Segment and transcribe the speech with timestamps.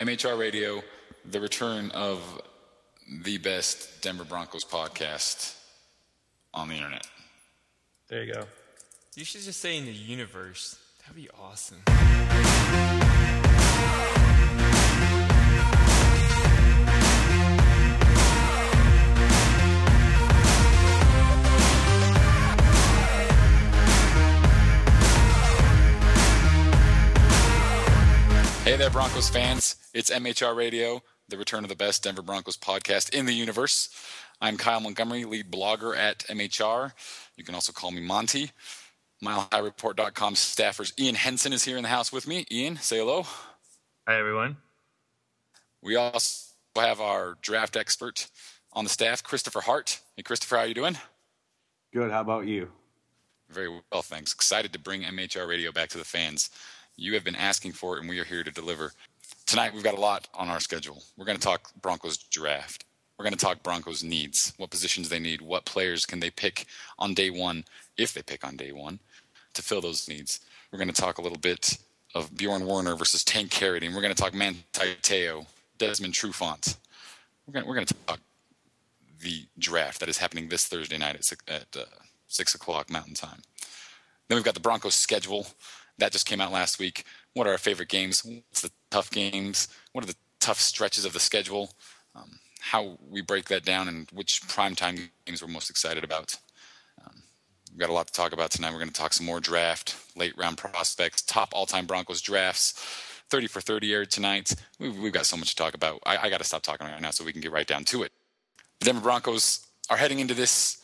[0.00, 0.82] MHR Radio,
[1.30, 2.20] the return of
[3.22, 5.54] the best Denver Broncos podcast
[6.54, 7.06] on the internet.
[8.08, 8.44] There you go.
[9.14, 10.78] You should just say in the universe.
[11.00, 11.82] That'd be awesome.
[28.62, 29.76] Hey there, Broncos fans.
[29.94, 33.88] It's MHR Radio, the return of the best Denver Broncos podcast in the universe.
[34.38, 36.92] I'm Kyle Montgomery, lead blogger at MHR.
[37.36, 38.50] You can also call me Monty.
[39.24, 42.44] MileHighReport.com staffers Ian Henson is here in the house with me.
[42.52, 43.22] Ian, say hello.
[44.06, 44.58] Hi, everyone.
[45.80, 48.28] We also have our draft expert
[48.74, 50.00] on the staff, Christopher Hart.
[50.16, 50.98] Hey, Christopher, how are you doing?
[51.94, 52.10] Good.
[52.10, 52.68] How about you?
[53.48, 54.34] Very well, thanks.
[54.34, 56.50] Excited to bring MHR Radio back to the fans.
[57.00, 58.92] You have been asking for it, and we are here to deliver.
[59.46, 61.02] Tonight, we've got a lot on our schedule.
[61.16, 62.84] We're going to talk Broncos draft.
[63.16, 66.66] We're going to talk Broncos needs, what positions they need, what players can they pick
[66.98, 67.64] on day one,
[67.96, 68.98] if they pick on day one,
[69.54, 70.40] to fill those needs.
[70.70, 71.78] We're going to talk a little bit
[72.14, 73.94] of Bjorn Werner versus Tank Carradine.
[73.94, 75.46] we're going to talk Manti Te'o,
[75.78, 76.76] Desmond Trufant.
[77.46, 78.20] We're going, to, we're going to talk
[79.22, 81.86] the draft that is happening this Thursday night at six, at uh,
[82.28, 83.40] six o'clock Mountain Time.
[84.28, 85.46] Then we've got the Broncos schedule
[86.00, 87.04] that just came out last week.
[87.34, 88.24] What are our favorite games?
[88.24, 89.68] What's the tough games?
[89.92, 91.70] What are the tough stretches of the schedule?
[92.14, 96.36] Um, how we break that down and which primetime games we're most excited about.
[97.04, 97.22] Um,
[97.70, 98.72] we've got a lot to talk about tonight.
[98.72, 102.72] We're going to talk some more draft, late round prospects, top all time Broncos drafts.
[103.30, 104.52] 30 for 30 aired tonight.
[104.80, 106.00] We've, we've got so much to talk about.
[106.04, 108.02] I, I got to stop talking right now so we can get right down to
[108.02, 108.10] it.
[108.80, 110.82] The Denver Broncos are heading into this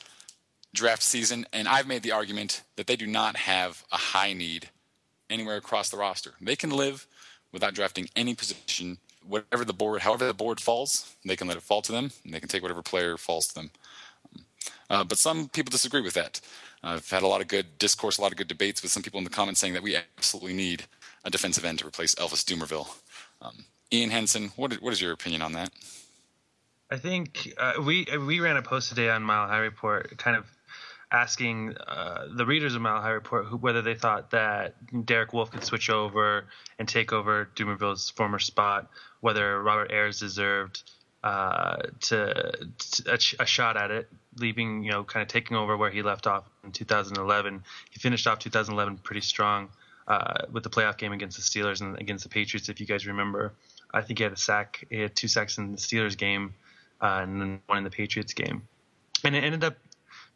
[0.72, 4.70] draft season, and I've made the argument that they do not have a high need
[5.30, 6.32] anywhere across the roster.
[6.40, 7.06] They can live
[7.52, 11.62] without drafting any position, whatever the board, however the board falls, they can let it
[11.62, 13.70] fall to them, and they can take whatever player falls to them.
[14.88, 16.40] Uh, but some people disagree with that.
[16.82, 19.18] I've had a lot of good discourse, a lot of good debates with some people
[19.18, 20.84] in the comments saying that we absolutely need
[21.24, 22.86] a defensive end to replace Elvis Dumervil.
[23.42, 25.70] Um, Ian Henson, what is, what is your opinion on that?
[26.90, 30.46] I think uh, we we ran a post today on Mile High Report, kind of
[31.10, 34.74] asking uh, the readers of Mile High Report who, whether they thought that
[35.06, 36.46] Derek Wolfe could switch over
[36.78, 38.90] and take over Dumervil's former spot,
[39.20, 40.82] whether Robert Ayers deserved
[41.22, 44.08] uh, to, to a, a, shot at it,
[44.38, 47.64] leaving you know kind of taking over where he left off in 2011.
[47.90, 49.68] He finished off 2011 pretty strong
[50.06, 53.06] uh, with the playoff game against the Steelers and against the Patriots, if you guys
[53.06, 53.54] remember.
[53.92, 54.84] I think he had a sack.
[54.90, 56.54] He had two sacks in the Steelers game,
[57.00, 58.62] uh, and then one in the Patriots game.
[59.24, 59.76] And it ended up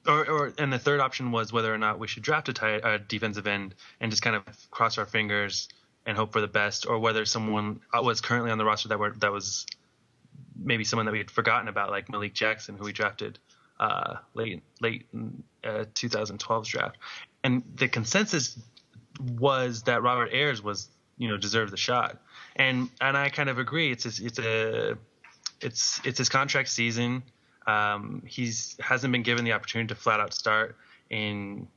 [0.06, 2.80] or, or and the third option was whether or not we should draft a, tight,
[2.84, 5.68] a defensive end and just kind of cross our fingers
[6.06, 9.12] and hope for the best, or whether someone was currently on the roster that were
[9.18, 9.66] that was
[10.56, 13.38] maybe someone that we had forgotten about, like Malik Jackson, who we drafted
[13.78, 16.96] uh, late late in, uh, 2012's draft.
[17.44, 18.58] And the consensus
[19.38, 20.88] was that Robert Ayers was
[21.18, 22.18] you know deserved the shot,
[22.56, 23.92] and and I kind of agree.
[23.92, 24.98] It's a, it's a
[25.60, 27.22] it's it's his contract season.
[27.70, 30.76] Um, he's hasn't been given the opportunity to flat out start
[31.08, 31.68] in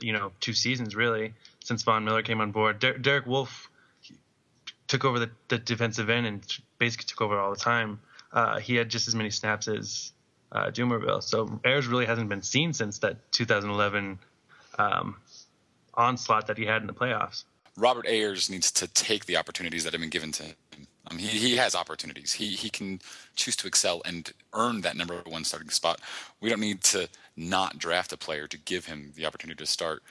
[0.00, 1.32] you know two seasons really
[1.64, 2.78] since Von Miller came on board.
[2.78, 3.70] Der- Derek Wolfe
[4.86, 8.00] took over the, the, defensive end and basically took over all the time.
[8.32, 10.12] Uh, he had just as many snaps as
[10.52, 11.22] uh, Dumervil.
[11.22, 14.18] So Ayers really hasn't been seen since that 2011
[14.78, 15.16] um,
[15.94, 17.44] onslaught that he had in the playoffs.
[17.76, 20.56] Robert Ayers needs to take the opportunities that have been given to him
[21.10, 22.32] um, he, he has opportunities.
[22.32, 23.00] He he can
[23.34, 26.00] choose to excel and earn that number one starting spot.
[26.40, 30.02] We don't need to not draft a player to give him the opportunity to start.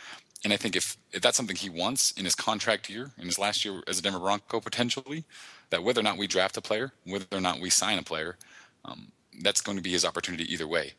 [0.44, 3.38] And I think if, if that's something he wants in his contract year, in his
[3.38, 5.26] last year as a Denver Bronco potentially,
[5.70, 8.38] that whether or not we draft a player, whether or not we sign a player,
[8.86, 9.12] um,
[9.42, 10.94] that's going to be his opportunity either way.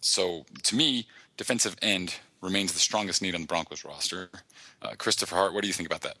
[0.00, 4.30] So to me, defensive end remains the strongest need on the Broncos roster.
[4.80, 6.16] Uh, Christopher Hart, what do you think about that?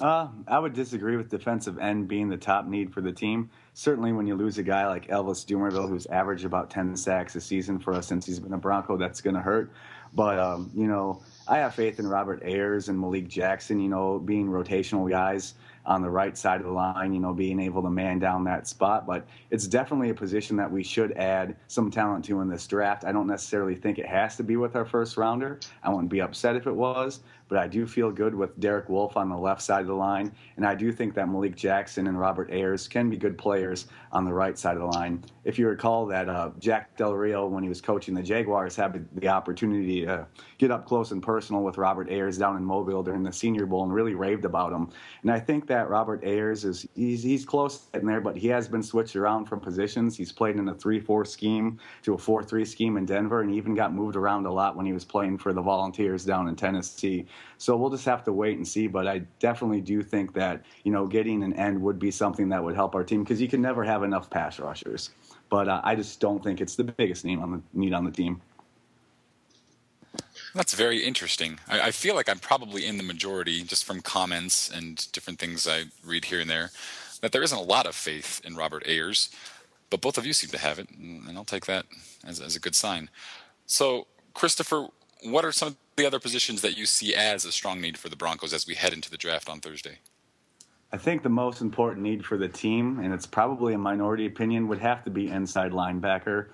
[0.00, 3.50] Uh, I would disagree with defensive end being the top need for the team.
[3.74, 7.40] Certainly, when you lose a guy like Elvis Dumervil, who's averaged about 10 sacks a
[7.40, 9.72] season for us since he's been a Bronco, that's going to hurt.
[10.14, 14.20] But, um, you know, I have faith in Robert Ayers and Malik Jackson, you know,
[14.20, 15.54] being rotational guys
[15.84, 18.66] on the right side of the line, you know, being able to man down that
[18.68, 19.06] spot.
[19.06, 23.04] But it's definitely a position that we should add some talent to in this draft.
[23.04, 25.58] I don't necessarily think it has to be with our first rounder.
[25.82, 27.20] I wouldn't be upset if it was.
[27.48, 30.32] But I do feel good with Derek Wolfe on the left side of the line,
[30.56, 34.24] and I do think that Malik Jackson and Robert Ayers can be good players on
[34.24, 35.24] the right side of the line.
[35.44, 39.06] If you recall that uh, Jack Del Rio, when he was coaching the Jaguars, had
[39.14, 40.26] the opportunity to
[40.58, 43.84] get up close and personal with Robert Ayers down in Mobile during the Senior Bowl
[43.84, 44.90] and really raved about him.
[45.22, 48.68] And I think that Robert Ayers is he's, he's close in there, but he has
[48.68, 50.16] been switched around from positions.
[50.16, 53.74] He's played in a 3-4 scheme to a 4-3 scheme in Denver, and he even
[53.74, 57.26] got moved around a lot when he was playing for the Volunteers down in Tennessee.
[57.58, 58.86] So we'll just have to wait and see.
[58.86, 62.62] But I definitely do think that you know getting an end would be something that
[62.62, 65.10] would help our team because you can never have enough pass rushers.
[65.50, 68.10] But uh, I just don't think it's the biggest need on the need on the
[68.10, 68.40] team.
[70.54, 71.58] That's very interesting.
[71.68, 75.68] I, I, feel like I'm probably in the majority just from comments and different things
[75.68, 76.70] I read here and there
[77.20, 79.28] that there isn't a lot of faith in Robert Ayers,
[79.90, 81.86] but both of you seem to have it, and I'll take that
[82.26, 83.10] as, as a good sign.
[83.66, 84.88] So, Christopher,
[85.24, 88.08] what are some of the other positions that you see as a strong need for
[88.08, 89.98] the Broncos as we head into the draft on Thursday?
[90.90, 94.68] I think the most important need for the team, and it's probably a minority opinion,
[94.68, 96.46] would have to be inside linebacker.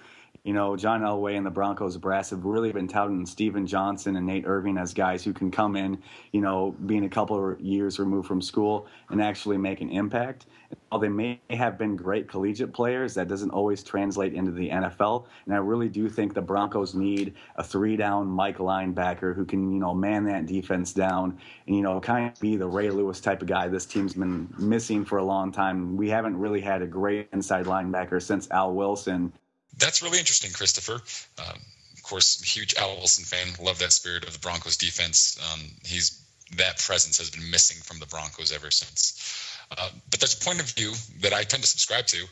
[0.44, 4.26] You know, John Elway and the Broncos brass have really been touting Steven Johnson and
[4.26, 6.02] Nate Irving as guys who can come in,
[6.32, 10.44] you know, being a couple of years removed from school and actually make an impact.
[10.90, 15.24] While they may have been great collegiate players, that doesn't always translate into the NFL.
[15.46, 19.72] And I really do think the Broncos need a three down Mike linebacker who can,
[19.72, 23.18] you know, man that defense down and, you know, kind of be the Ray Lewis
[23.18, 25.96] type of guy this team's been missing for a long time.
[25.96, 29.32] We haven't really had a great inside linebacker since Al Wilson
[29.78, 31.00] that's really interesting, Christopher.
[31.38, 31.58] Um,
[31.94, 33.64] of course, huge Al Wilson fan.
[33.64, 35.38] Love that spirit of the Broncos defense.
[35.52, 36.20] Um, he's
[36.56, 39.58] that presence has been missing from the Broncos ever since.
[39.70, 42.24] Uh, but there's a point of view that I tend to subscribe to.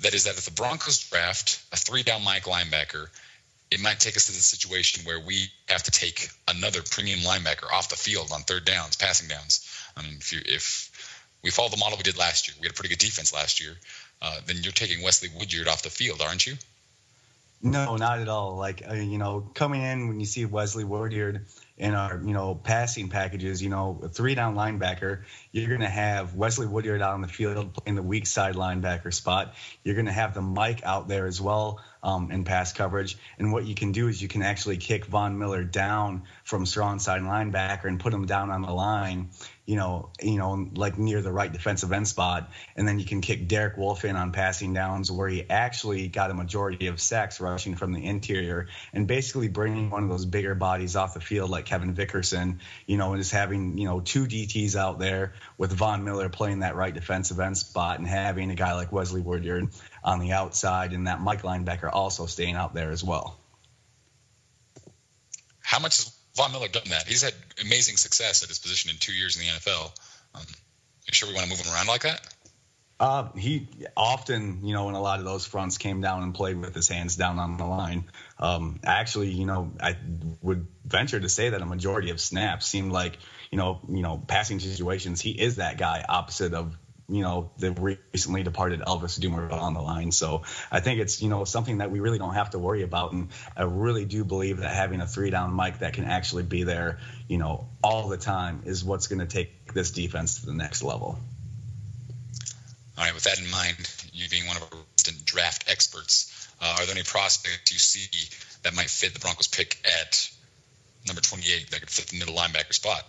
[0.00, 3.08] That is that if the Broncos draft a three-down Mike linebacker,
[3.70, 7.70] it might take us to the situation where we have to take another premium linebacker
[7.72, 9.66] off the field on third downs, passing downs.
[9.96, 10.90] I mean, if you if
[11.42, 13.60] we follow the model we did last year, we had a pretty good defense last
[13.60, 13.72] year.
[14.20, 16.56] Uh, then you're taking Wesley Woodyard off the field, aren't you?
[17.64, 18.56] No, not at all.
[18.56, 21.46] Like uh, you know, coming in when you see Wesley Woodyard
[21.78, 25.22] in our you know passing packages, you know, a three down linebacker,
[25.52, 29.14] you're going to have Wesley Woodyard out on the field in the weak side linebacker
[29.14, 29.54] spot.
[29.84, 33.16] You're going to have the Mike out there as well um, in pass coverage.
[33.38, 36.98] And what you can do is you can actually kick Von Miller down from strong
[36.98, 39.30] side linebacker and put him down on the line
[39.64, 43.20] you know, you know, like near the right defensive end spot, and then you can
[43.20, 47.40] kick Derek Wolfe in on passing downs where he actually got a majority of sacks
[47.40, 51.48] rushing from the interior, and basically bringing one of those bigger bodies off the field
[51.48, 55.72] like Kevin Vickerson, you know, and just having you know two DTs out there with
[55.72, 59.68] Von Miller playing that right defensive end spot, and having a guy like Wesley Woodyard
[60.02, 63.38] on the outside, and that Mike linebacker also staying out there as well.
[65.60, 67.06] How much is Von Miller done that.
[67.06, 69.92] He's had amazing success at his position in two years in the NFL.
[70.34, 70.46] Um,
[71.06, 72.26] you sure we want to move him around like that?
[73.02, 76.56] Uh, he often, you know, in a lot of those fronts came down and played
[76.56, 78.04] with his hands down on the line.
[78.38, 79.96] Um, actually, you know, I
[80.40, 83.18] would venture to say that a majority of snaps seemed like,
[83.50, 85.20] you know, you know, passing situations.
[85.20, 86.78] He is that guy opposite of
[87.12, 90.12] you know the recently departed Elvis Dumervil on the line.
[90.12, 93.12] So I think it's you know something that we really don't have to worry about,
[93.12, 96.62] and I really do believe that having a three down Mike that can actually be
[96.62, 96.98] there,
[97.28, 100.82] you know, all the time is what's going to take this defense to the next
[100.82, 101.18] level.
[102.96, 103.76] All right, with that in mind,
[104.12, 104.78] you being one of our
[105.24, 108.08] draft experts, uh, are there any prospects you see
[108.62, 110.30] that might fit the Broncos pick at
[111.06, 113.02] number 28 that could fit the middle linebacker spot?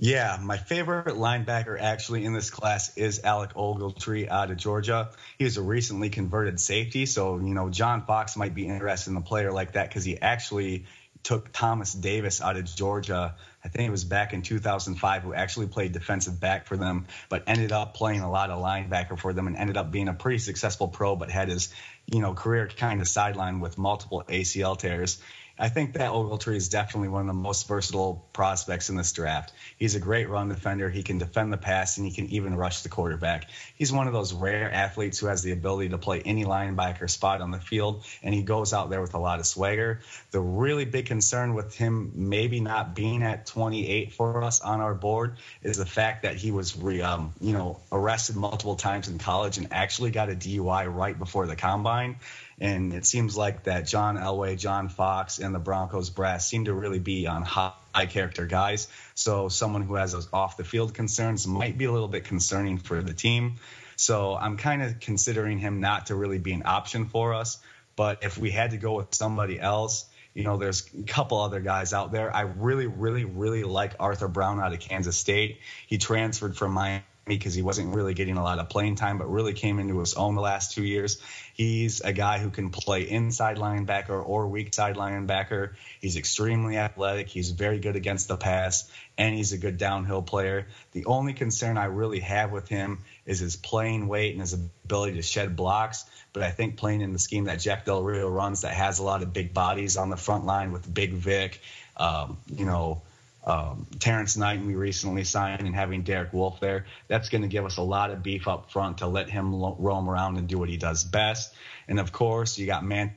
[0.00, 5.10] Yeah, my favorite linebacker actually in this class is Alec Ogletree out of Georgia.
[5.38, 9.16] He is a recently converted safety, so you know John Fox might be interested in
[9.16, 10.86] a player like that because he actually
[11.24, 13.34] took Thomas Davis out of Georgia.
[13.64, 17.42] I think it was back in 2005, who actually played defensive back for them, but
[17.48, 20.38] ended up playing a lot of linebacker for them and ended up being a pretty
[20.38, 21.74] successful pro, but had his
[22.06, 25.20] you know career kind of sidelined with multiple ACL tears.
[25.58, 29.52] I think that Ogletree is definitely one of the most versatile prospects in this draft.
[29.76, 30.88] He's a great run defender.
[30.88, 33.50] He can defend the pass and he can even rush the quarterback.
[33.74, 37.40] He's one of those rare athletes who has the ability to play any linebacker spot
[37.40, 40.00] on the field, and he goes out there with a lot of swagger.
[40.30, 44.94] The really big concern with him maybe not being at 28 for us on our
[44.94, 49.18] board is the fact that he was, re, um, you know, arrested multiple times in
[49.18, 52.16] college and actually got a DUI right before the combine.
[52.60, 56.74] And it seems like that John Elway, John Fox, and the Broncos brass seem to
[56.74, 58.88] really be on high, character guys.
[59.14, 62.78] So someone who has those off the field concerns might be a little bit concerning
[62.78, 63.56] for the team.
[63.96, 67.58] So I'm kind of considering him not to really be an option for us.
[67.96, 70.06] But if we had to go with somebody else,
[70.38, 72.32] You know, there's a couple other guys out there.
[72.32, 75.58] I really, really, really like Arthur Brown out of Kansas State.
[75.88, 79.30] He transferred from Miami because he wasn't really getting a lot of playing time, but
[79.30, 81.20] really came into his own the last two years.
[81.54, 85.74] He's a guy who can play inside linebacker or weak side linebacker.
[86.00, 87.28] He's extremely athletic.
[87.28, 90.68] He's very good against the pass, and he's a good downhill player.
[90.92, 95.14] The only concern I really have with him is his playing weight and his ability
[95.14, 96.04] to shed blocks.
[96.32, 99.02] But I think playing in the scheme that Jack Del Rio runs that has a
[99.02, 101.60] lot of big bodies on the front line with Big Vic,
[101.96, 103.02] um, you know,
[103.48, 107.64] um, Terrence Knight, we recently signed, and having Derek Wolfe there, that's going to give
[107.64, 110.58] us a lot of beef up front to let him lo- roam around and do
[110.58, 111.54] what he does best.
[111.88, 113.14] And of course, you got Manti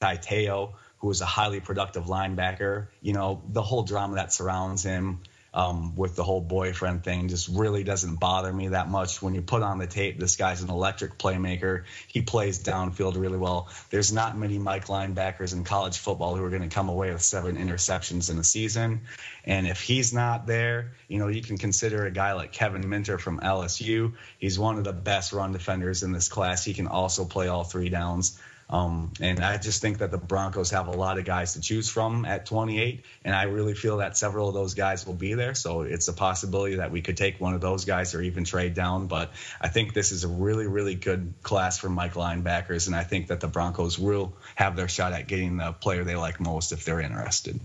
[0.00, 2.86] Te'o, who is a highly productive linebacker.
[3.02, 5.20] You know, the whole drama that surrounds him
[5.54, 9.22] um, with the whole boyfriend thing just really doesn't bother me that much.
[9.22, 11.84] When you put on the tape, this guy's an electric playmaker.
[12.08, 13.68] He plays downfield really well.
[13.90, 17.22] There's not many Mike linebackers in college football who are going to come away with
[17.22, 19.02] seven interceptions in a season.
[19.44, 23.18] And if he's not there, you know, you can consider a guy like Kevin Minter
[23.18, 24.14] from LSU.
[24.38, 26.64] He's one of the best run defenders in this class.
[26.64, 28.40] He can also play all three downs.
[28.70, 31.88] Um, and I just think that the Broncos have a lot of guys to choose
[31.88, 35.54] from at 28, and I really feel that several of those guys will be there.
[35.54, 38.74] So it's a possibility that we could take one of those guys or even trade
[38.74, 39.06] down.
[39.06, 43.04] But I think this is a really, really good class for Mike linebackers, and I
[43.04, 46.72] think that the Broncos will have their shot at getting the player they like most
[46.72, 47.60] if they're interested.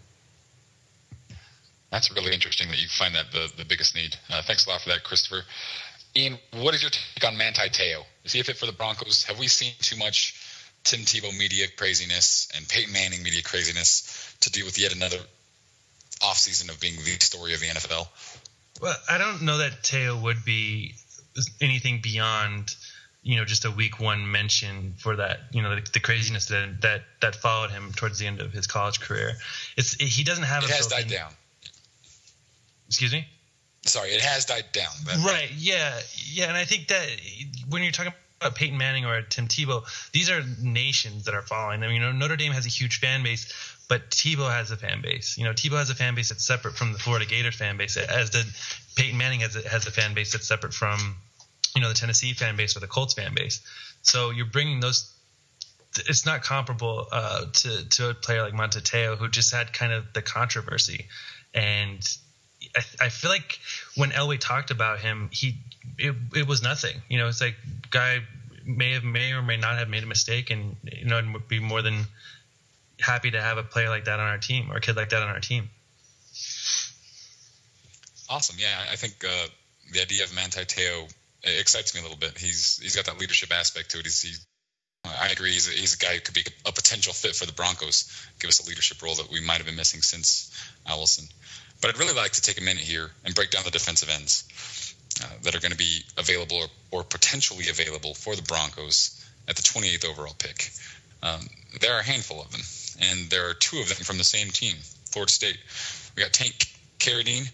[1.91, 4.15] That's really interesting that you find that the, the biggest need.
[4.29, 5.41] Uh, thanks a lot for that, Christopher.
[6.15, 8.03] Ian, what is your take on Manti Te'o?
[8.23, 9.23] Is he a fit for the Broncos?
[9.23, 10.33] Have we seen too much
[10.83, 15.19] Tim Tebow media craziness and Peyton Manning media craziness to deal with yet another
[16.21, 18.07] offseason of being the story of the NFL?
[18.81, 20.95] Well, I don't know that Te'o would be
[21.61, 22.75] anything beyond
[23.21, 26.81] you know just a week one mention for that you know the, the, craziness that
[26.81, 29.33] that that followed him towards the end of his college career.
[29.75, 30.63] It's it, he doesn't have.
[30.63, 31.31] It has died down.
[32.87, 33.27] Excuse me.
[33.85, 34.91] Sorry, it has died down.
[35.23, 35.49] right.
[35.55, 35.99] Yeah.
[36.31, 36.47] Yeah.
[36.47, 37.07] And I think that
[37.69, 41.81] when you're talking about Peyton Manning or Tim Tebow, these are nations that are following
[41.81, 41.91] them.
[41.91, 43.53] You know, Notre Dame has a huge fan base,
[43.89, 45.37] but Tebow has a fan base.
[45.37, 47.97] You know, Tebow has a fan base that's separate from the Florida Gators fan base,
[47.97, 48.45] as did
[48.95, 51.17] Peyton Manning has a, has a fan base that's separate from,
[51.75, 53.61] you know, the Tennessee fan base or the Colts fan base.
[54.01, 55.13] So you're bringing those.
[56.07, 59.91] It's not comparable uh, to to a player like Manti Te'o, who just had kind
[59.91, 61.07] of the controversy,
[61.53, 62.07] and
[62.75, 63.59] I, I feel like
[63.95, 65.57] when Elway talked about him, he
[65.97, 66.95] it, it was nothing.
[67.09, 67.55] You know, it's like
[67.89, 68.19] guy
[68.65, 71.47] may have may or may not have made a mistake, and you know, and would
[71.47, 72.05] be more than
[72.99, 75.21] happy to have a player like that on our team or a kid like that
[75.21, 75.69] on our team.
[78.29, 78.57] Awesome.
[78.59, 79.47] Yeah, I think uh,
[79.91, 81.07] the idea of Manti Te'o
[81.43, 82.37] excites me a little bit.
[82.37, 84.05] He's he's got that leadership aspect to it.
[84.05, 84.33] He's, he,
[85.05, 85.51] I agree.
[85.51, 88.11] He's a, he's a guy who could be a potential fit for the Broncos.
[88.39, 90.53] Give us a leadership role that we might have been missing since
[90.85, 91.25] Al Wilson.
[91.81, 94.95] But I'd really like to take a minute here and break down the defensive ends
[95.23, 99.55] uh, that are going to be available or, or, potentially available for the Broncos at
[99.55, 100.71] the 28th overall pick.
[101.23, 101.47] Um,
[101.79, 102.61] there are a handful of them,
[103.01, 104.75] and there are two of them from the same team,
[105.11, 105.57] Florida State.
[106.15, 106.67] We got Tank
[106.99, 107.49] Carradine,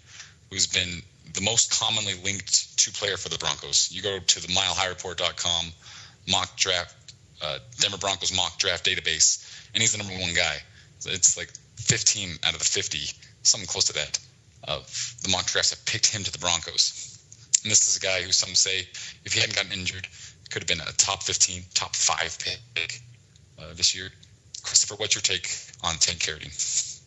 [0.49, 1.01] who's been
[1.33, 3.91] the most commonly linked to player for the Broncos.
[3.91, 5.65] You go to the milehighreport.com
[6.29, 6.95] mock draft,
[7.41, 10.55] uh, Denver Broncos mock draft database, and he's the number one guy.
[11.05, 12.99] It's like 15 out of the 50
[13.45, 14.19] something close to that,
[14.65, 17.11] the mock drafts have picked him to the Broncos.
[17.63, 18.87] And this is a guy who some say,
[19.23, 20.07] if he hadn't gotten injured,
[20.51, 23.01] could have been a top 15, top five pick
[23.59, 24.09] uh, this year.
[24.63, 25.49] Christopher, what's your take
[25.83, 27.01] on Tank Carradine?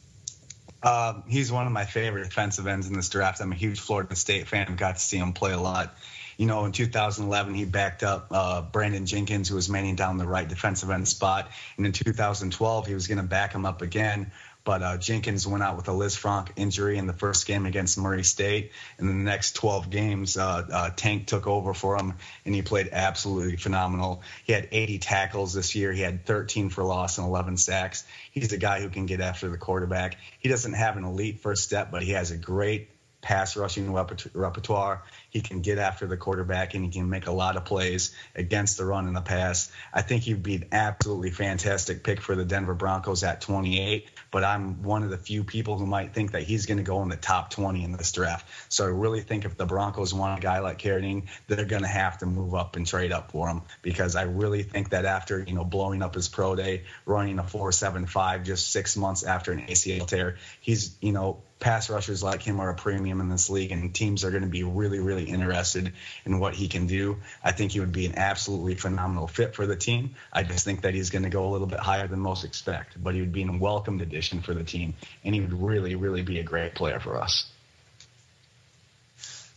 [0.83, 3.41] Uh, he's one of my favorite defensive ends in this draft.
[3.41, 4.77] I'm a huge Florida State fan.
[4.77, 5.97] Got to see him play a lot.
[6.37, 10.27] You know, in 2011, he backed up uh, Brandon Jenkins, who was manning down the
[10.27, 11.51] right defensive end spot.
[11.77, 14.31] And in 2012, he was going to back him up again
[14.69, 18.23] but uh, Jenkins went out with a Lisfranc injury in the first game against Murray
[18.23, 18.73] State.
[18.99, 22.13] In the next 12 games, uh, uh, Tank took over for him,
[22.45, 24.21] and he played absolutely phenomenal.
[24.45, 25.91] He had 80 tackles this year.
[25.91, 28.05] He had 13 for loss and 11 sacks.
[28.31, 30.19] He's a guy who can get after the quarterback.
[30.39, 32.91] He doesn't have an elite first step, but he has a great
[33.23, 35.03] pass rushing repertoire.
[35.31, 38.79] He can get after the quarterback and he can make a lot of plays against
[38.79, 39.71] the run and the pass.
[39.93, 44.45] I think he'd be an absolutely fantastic pick for the Denver Broncos at 28 but
[44.45, 47.09] I'm one of the few people who might think that he's going to go in
[47.09, 48.47] the top 20 in this draft.
[48.69, 51.89] So I really think if the Broncos want a guy like Carradine, they're going to
[51.89, 55.41] have to move up and trade up for him because I really think that after,
[55.41, 59.63] you know, blowing up his pro day, running a 4.75 just six months after an
[59.63, 63.73] ACL tear, he's, you know, pass rushers like him are a premium in this league,
[63.73, 65.93] and teams are going to be really, really really interested
[66.25, 67.17] in what he can do.
[67.43, 70.15] I think he would be an absolutely phenomenal fit for the team.
[70.33, 73.03] I just think that he's going to go a little bit higher than most expect,
[73.03, 74.95] but he would be a welcomed addition for the team,
[75.25, 77.47] and he would really, really be a great player for us.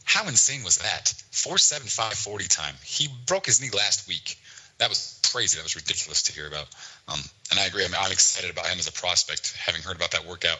[0.04, 1.14] How insane was that?
[1.32, 2.76] 475 40 time.
[2.84, 4.38] He broke his knee last week.
[4.80, 5.58] That was crazy.
[5.58, 6.68] That was ridiculous to hear about.
[7.08, 7.20] Um,
[7.52, 7.86] and I agree.
[7.86, 10.60] I mean, I'm excited about him as a prospect, having heard about that workout,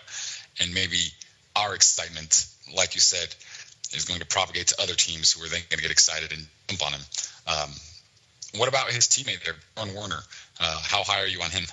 [0.62, 1.00] and maybe
[1.56, 2.46] our excitement,
[2.78, 3.28] like you said,
[3.94, 6.46] is going to propagate to other teams who are then going to get excited and
[6.68, 7.02] jump on him.
[7.48, 7.70] Um,
[8.58, 10.20] what about his teammate there, Bjorn Werner?
[10.60, 11.64] Uh, how high are you on him?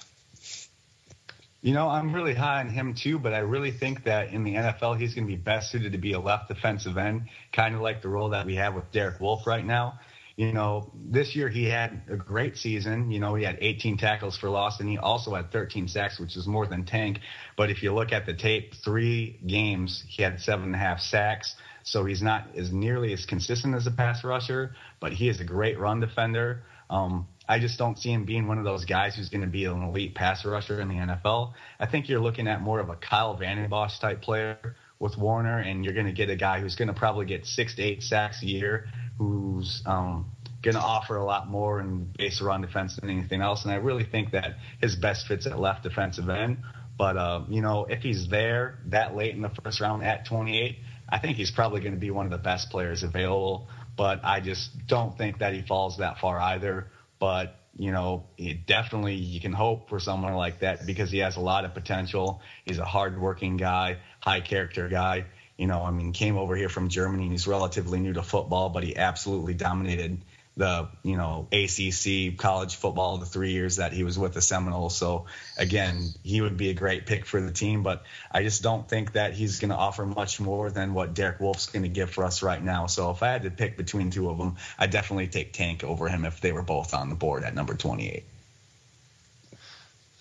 [1.61, 4.55] You know, I'm really high on him too, but I really think that in the
[4.55, 7.81] NFL, he's going to be best suited to be a left defensive end, kind of
[7.81, 9.99] like the role that we have with Derek Wolfe right now.
[10.37, 13.11] You know, this year he had a great season.
[13.11, 16.37] You know, he had 18 tackles for loss, and he also had 13 sacks, which
[16.37, 17.19] is more than Tank.
[17.57, 21.01] But if you look at the tape, three games he had seven and a half
[21.01, 21.57] sacks.
[21.89, 25.45] So he's not as nearly as consistent as a pass rusher, but he is a
[25.45, 26.63] great run defender.
[26.91, 29.65] Um, I just don't see him being one of those guys who's going to be
[29.65, 31.55] an elite pass rusher in the NFL.
[31.81, 35.61] I think you're looking at more of a Kyle Vanden Bosch type player with Werner,
[35.61, 38.03] and you're going to get a guy who's going to probably get six to eight
[38.03, 40.31] sacks a year, who's um,
[40.63, 43.65] going to offer a lot more in base run defense than anything else.
[43.65, 46.59] And I really think that his best fits at left defensive end.
[46.99, 50.77] But uh, you know, if he's there that late in the first round at 28,
[51.09, 53.69] I think he's probably going to be one of the best players available.
[53.97, 56.91] But I just don't think that he falls that far either.
[57.19, 58.25] But you know,
[58.67, 62.43] definitely you can hope for someone like that because he has a lot of potential.
[62.65, 65.27] He's a hardworking guy, high character guy.
[65.57, 68.69] You know, I mean, came over here from Germany and he's relatively new to football,
[68.69, 70.25] but he absolutely dominated
[70.59, 74.97] the you know ACC college football the three years that he was with the Seminoles.
[74.97, 78.87] So again, he would be a great pick for the team, but I just don't
[78.87, 82.11] think that he's going to offer much more than what Derek Wolfe's going to give
[82.11, 82.87] for us right now.
[82.87, 86.09] So if I had to pick between two of them, I'd definitely take Tank over
[86.09, 88.25] him if they were both on the board at number 28.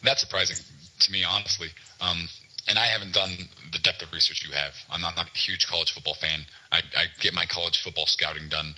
[0.04, 0.64] That's surprising
[1.00, 1.70] to me, honestly.
[2.00, 2.30] Um,
[2.70, 3.32] and I haven't done
[3.72, 4.74] the depth of research you have.
[4.92, 6.42] I'm not, not a huge college football fan.
[6.72, 8.76] I, I get my college football scouting done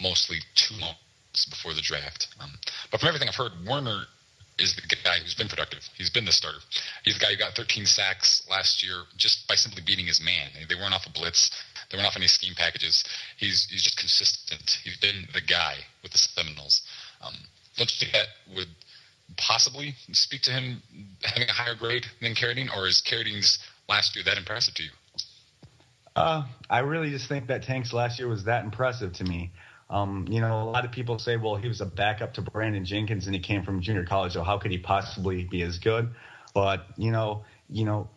[0.00, 2.28] mostly two months before the draft.
[2.40, 2.52] Um,
[2.90, 4.04] but from everything I've heard, Werner
[4.58, 5.80] is the guy who's been productive.
[5.96, 6.58] He's been the starter.
[7.04, 10.50] He's the guy who got 13 sacks last year just by simply beating his man.
[10.68, 11.50] They weren't off a blitz.
[11.90, 13.04] They weren't off any scheme packages.
[13.36, 14.78] He's he's just consistent.
[14.84, 16.82] He's been the guy with the Seminoles.
[17.20, 17.34] Um,
[17.76, 18.68] don't you think that would
[19.36, 20.82] possibly speak to him
[21.22, 24.90] having a higher grade than Carradine, or is Carradine's last year that impressive to you?
[26.16, 29.50] Uh, I really just think that Tank's last year was that impressive to me.
[29.90, 32.84] Um, you know, a lot of people say, well, he was a backup to Brandon
[32.84, 36.14] Jenkins and he came from junior college, so how could he possibly be as good?
[36.54, 38.08] But you know, you know,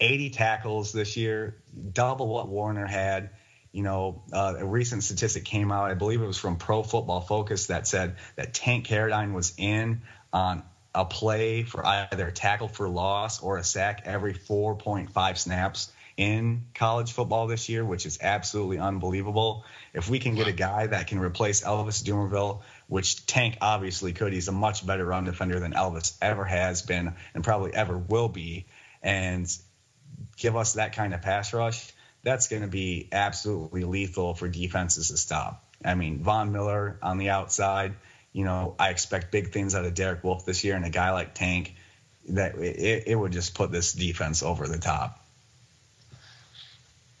[0.00, 1.56] 80 tackles this year,
[1.92, 3.30] double what Werner had.
[3.72, 7.22] You know, uh, a recent statistic came out, I believe it was from Pro Football
[7.22, 10.62] Focus, that said that Tank Carradine was in on
[10.94, 15.90] a play for either a tackle for loss or a sack every 4.5 snaps
[16.22, 19.64] in college football this year, which is absolutely unbelievable.
[19.92, 24.32] If we can get a guy that can replace Elvis Dumervil, which Tank obviously could,
[24.32, 28.28] he's a much better run defender than Elvis ever has been and probably ever will
[28.28, 28.66] be,
[29.02, 29.52] and
[30.36, 35.08] give us that kind of pass rush, that's going to be absolutely lethal for defenses
[35.08, 35.64] to stop.
[35.84, 37.94] I mean, Von Miller on the outside,
[38.32, 41.10] you know, I expect big things out of Derek Wolfe this year, and a guy
[41.10, 41.74] like Tank,
[42.28, 45.18] that it, it would just put this defense over the top.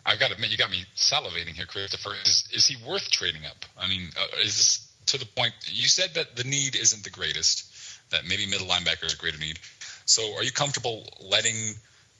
[0.04, 2.10] I've got to admit, you got me salivating here, Christopher.
[2.24, 3.64] Is, is he worth trading up?
[3.78, 5.52] I mean, uh, is this to the point?
[5.66, 7.66] You said that the need isn't the greatest,
[8.10, 9.58] that maybe middle linebacker is a greater need.
[10.04, 11.54] So are you comfortable letting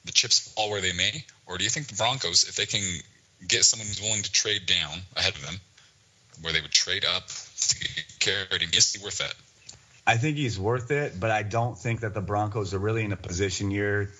[0.04, 1.24] the chips fall where they may?
[1.46, 2.82] Or do you think the Broncos, if they can
[3.46, 5.56] get someone who's willing to trade down ahead of them,
[6.40, 7.76] where they would trade up to
[8.20, 9.34] get him, is he worth that?
[10.06, 13.12] I think he's worth it, but I don't think that the Broncos are really in
[13.12, 14.12] a position here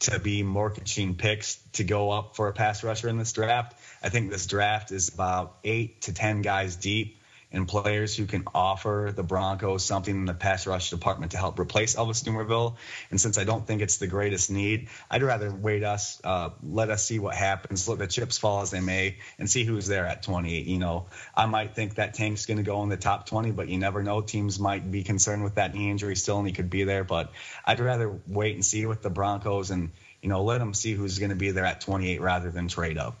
[0.00, 3.76] to be mortgaging picks to go up for a pass rusher in this draft.
[4.02, 7.17] I think this draft is about eight to ten guys deep
[7.50, 11.58] and players who can offer the Broncos something in the pass rush department to help
[11.58, 12.76] replace Elvis Dumervil.
[13.10, 16.90] And since I don't think it's the greatest need, I'd rather wait us, uh, let
[16.90, 20.06] us see what happens, let the chips fall as they may, and see who's there
[20.06, 20.66] at 28.
[20.66, 23.68] You know, I might think that Tank's going to go in the top 20, but
[23.68, 24.20] you never know.
[24.20, 27.04] Teams might be concerned with that knee injury still, and he could be there.
[27.04, 27.32] But
[27.64, 29.90] I'd rather wait and see with the Broncos and
[30.22, 32.98] you know let them see who's going to be there at 28 rather than trade
[32.98, 33.16] up.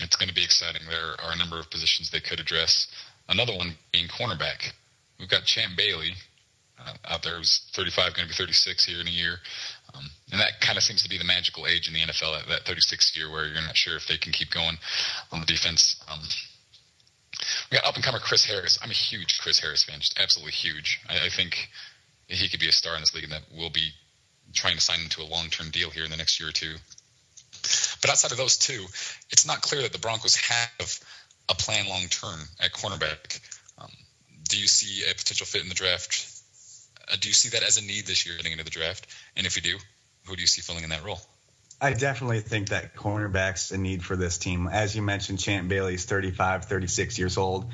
[0.00, 0.82] It's going to be exciting.
[0.88, 2.88] There are a number of positions they could address.
[3.28, 4.72] Another one being cornerback.
[5.18, 6.12] We've got Champ Bailey
[6.78, 9.38] uh, out there who's 35, going to be 36 here in a year.
[9.94, 12.48] Um, And that kind of seems to be the magical age in the NFL, that,
[12.48, 14.76] that 36 year where you're not sure if they can keep going
[15.30, 15.96] on the defense.
[16.08, 16.20] Um,
[17.70, 18.78] we got up and comer Chris Harris.
[18.82, 21.00] I'm a huge Chris Harris fan, just absolutely huge.
[21.08, 21.68] I, I think
[22.26, 23.90] he could be a star in this league, and that we'll be
[24.52, 26.52] trying to sign him to a long term deal here in the next year or
[26.52, 26.76] two.
[28.00, 28.84] But outside of those two,
[29.30, 31.00] it's not clear that the Broncos have
[31.48, 33.40] a plan long term at cornerback.
[33.78, 33.90] Um,
[34.48, 36.30] do you see a potential fit in the draft?
[37.10, 39.06] Uh, do you see that as a need this year heading into the draft?
[39.36, 39.78] And if you do,
[40.26, 41.20] who do you see filling in that role?
[41.80, 44.68] I definitely think that cornerback's a need for this team.
[44.68, 47.70] As you mentioned, Champ Bailey's 35, 36 years old.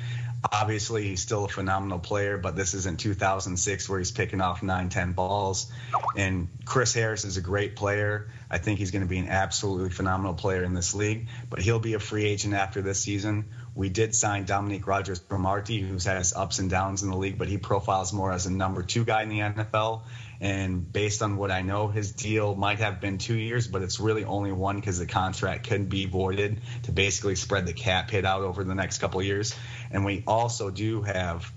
[0.49, 4.89] Obviously, he's still a phenomenal player, but this isn't 2006 where he's picking off 9,
[4.89, 5.71] 10 balls.
[6.17, 8.29] And Chris Harris is a great player.
[8.49, 11.79] I think he's going to be an absolutely phenomenal player in this league, but he'll
[11.79, 13.45] be a free agent after this season.
[13.75, 17.57] We did sign Dominique Rodgers-Cromartie, who's had ups and downs in the league, but he
[17.57, 20.01] profiles more as a number two guy in the NFL.
[20.41, 23.99] And based on what I know, his deal might have been two years, but it's
[23.99, 28.25] really only one because the contract couldn't be voided to basically spread the cap hit
[28.25, 29.55] out over the next couple years.
[29.91, 31.51] And we also do have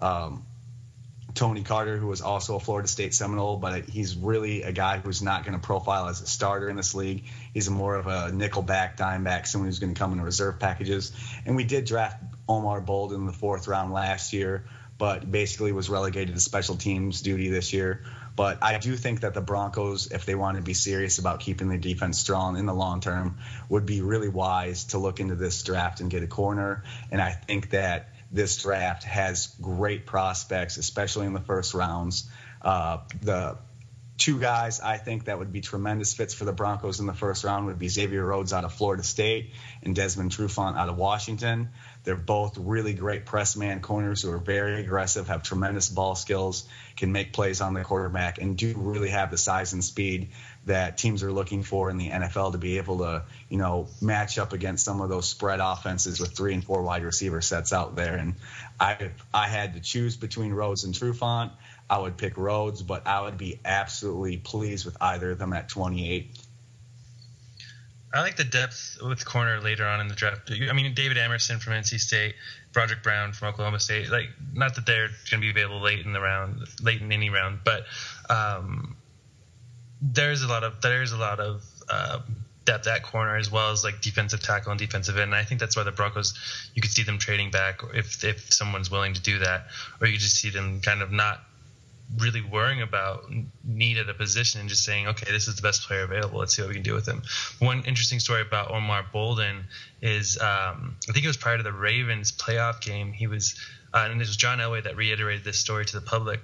[0.00, 0.46] um,
[1.34, 5.20] Tony Carter, who was also a Florida State Seminole, but he's really a guy who's
[5.20, 7.24] not going to profile as a starter in this league.
[7.52, 10.60] He's more of a nickel back, dime back, someone who's going to come in reserve
[10.60, 11.10] packages.
[11.44, 14.64] And we did draft Omar Bolden in the fourth round last year,
[14.96, 18.04] but basically was relegated to special teams duty this year.
[18.38, 21.68] But I do think that the Broncos, if they want to be serious about keeping
[21.68, 25.60] their defense strong in the long term, would be really wise to look into this
[25.64, 26.84] draft and get a corner.
[27.10, 32.30] And I think that this draft has great prospects, especially in the first rounds.
[32.62, 33.58] Uh, the
[34.18, 37.44] two guys I think that would be tremendous fits for the Broncos in the first
[37.44, 39.52] round would be Xavier Rhodes out of Florida State
[39.82, 41.70] and Desmond Trufant out of Washington.
[42.02, 46.66] They're both really great press man corners who are very aggressive, have tremendous ball skills,
[46.96, 50.30] can make plays on the quarterback, and do really have the size and speed
[50.66, 54.38] that teams are looking for in the NFL to be able to, you know, match
[54.38, 57.94] up against some of those spread offenses with three and four wide receiver sets out
[57.94, 58.16] there.
[58.16, 58.34] And
[58.80, 61.52] I, I had to choose between Rhodes and Trufant.
[61.90, 65.68] I would pick Rhodes, but I would be absolutely pleased with either of them at
[65.68, 66.36] 28.
[68.12, 70.50] I like the depth with corner later on in the draft.
[70.50, 72.34] I mean, David Amerson from NC State,
[72.72, 74.10] Broderick Brown from Oklahoma State.
[74.10, 77.28] Like, not that they're going to be available late in the round, late in any
[77.28, 77.84] round, but
[78.30, 78.96] um,
[80.00, 82.20] there's a lot of there's a lot of uh,
[82.64, 85.24] depth at corner as well as like defensive tackle and defensive end.
[85.24, 86.34] And I think that's why the Broncos
[86.74, 89.66] you could see them trading back if if someone's willing to do that,
[90.00, 91.42] or you just see them kind of not
[92.16, 93.30] really worrying about
[93.64, 96.38] need at a position and just saying, okay, this is the best player available.
[96.38, 97.22] Let's see what we can do with him.
[97.58, 99.64] One interesting story about Omar Bolden
[100.00, 103.12] is um, I think it was prior to the Ravens playoff game.
[103.12, 103.56] He was,
[103.92, 106.40] uh, and it was John Elway that reiterated this story to the public.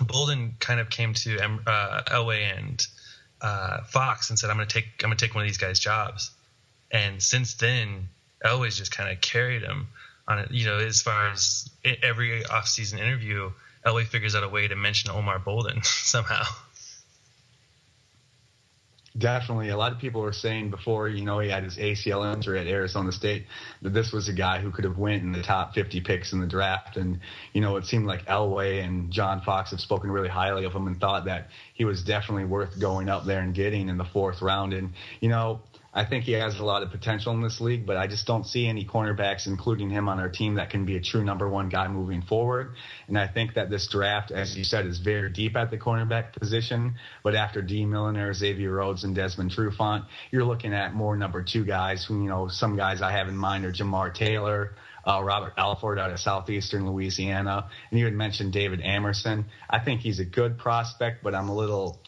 [0.00, 2.86] Bolden kind of came to uh, Elway and
[3.40, 5.58] uh, Fox and said, "I'm going to take I'm going to take one of these
[5.58, 6.30] guys' jobs."
[6.90, 8.08] And since then,
[8.44, 9.88] Elway's just kind of carried him
[10.28, 10.50] on it.
[10.50, 11.68] You know, as far as
[12.02, 13.50] every offseason interview
[13.86, 16.42] Elway figures out a way to mention Omar Bolden somehow.
[19.16, 19.70] Definitely.
[19.70, 22.66] A lot of people were saying before, you know, he had his ACL injury at
[22.66, 23.46] Arizona State
[23.80, 26.40] that this was a guy who could have went in the top 50 picks in
[26.40, 26.98] the draft.
[26.98, 27.20] And,
[27.54, 30.86] you know, it seemed like Elway and John Fox have spoken really highly of him
[30.86, 34.42] and thought that he was definitely worth going up there and getting in the fourth
[34.42, 34.74] round.
[34.74, 35.62] And, you know,
[35.96, 38.44] I think he has a lot of potential in this league, but I just don't
[38.44, 41.70] see any cornerbacks, including him, on our team that can be a true number one
[41.70, 42.74] guy moving forward.
[43.08, 46.34] And I think that this draft, as you said, is very deep at the cornerback
[46.34, 46.96] position.
[47.24, 47.86] But after D.
[47.86, 52.04] Milliner, Xavier Rhodes, and Desmond Trufant, you're looking at more number two guys.
[52.04, 54.74] Who you know, some guys I have in mind are Jamar Taylor.
[55.06, 59.44] Uh, Robert Alford out of southeastern Louisiana, and you had mentioned David Amerson.
[59.70, 62.00] I think he's a good prospect, but I'm a little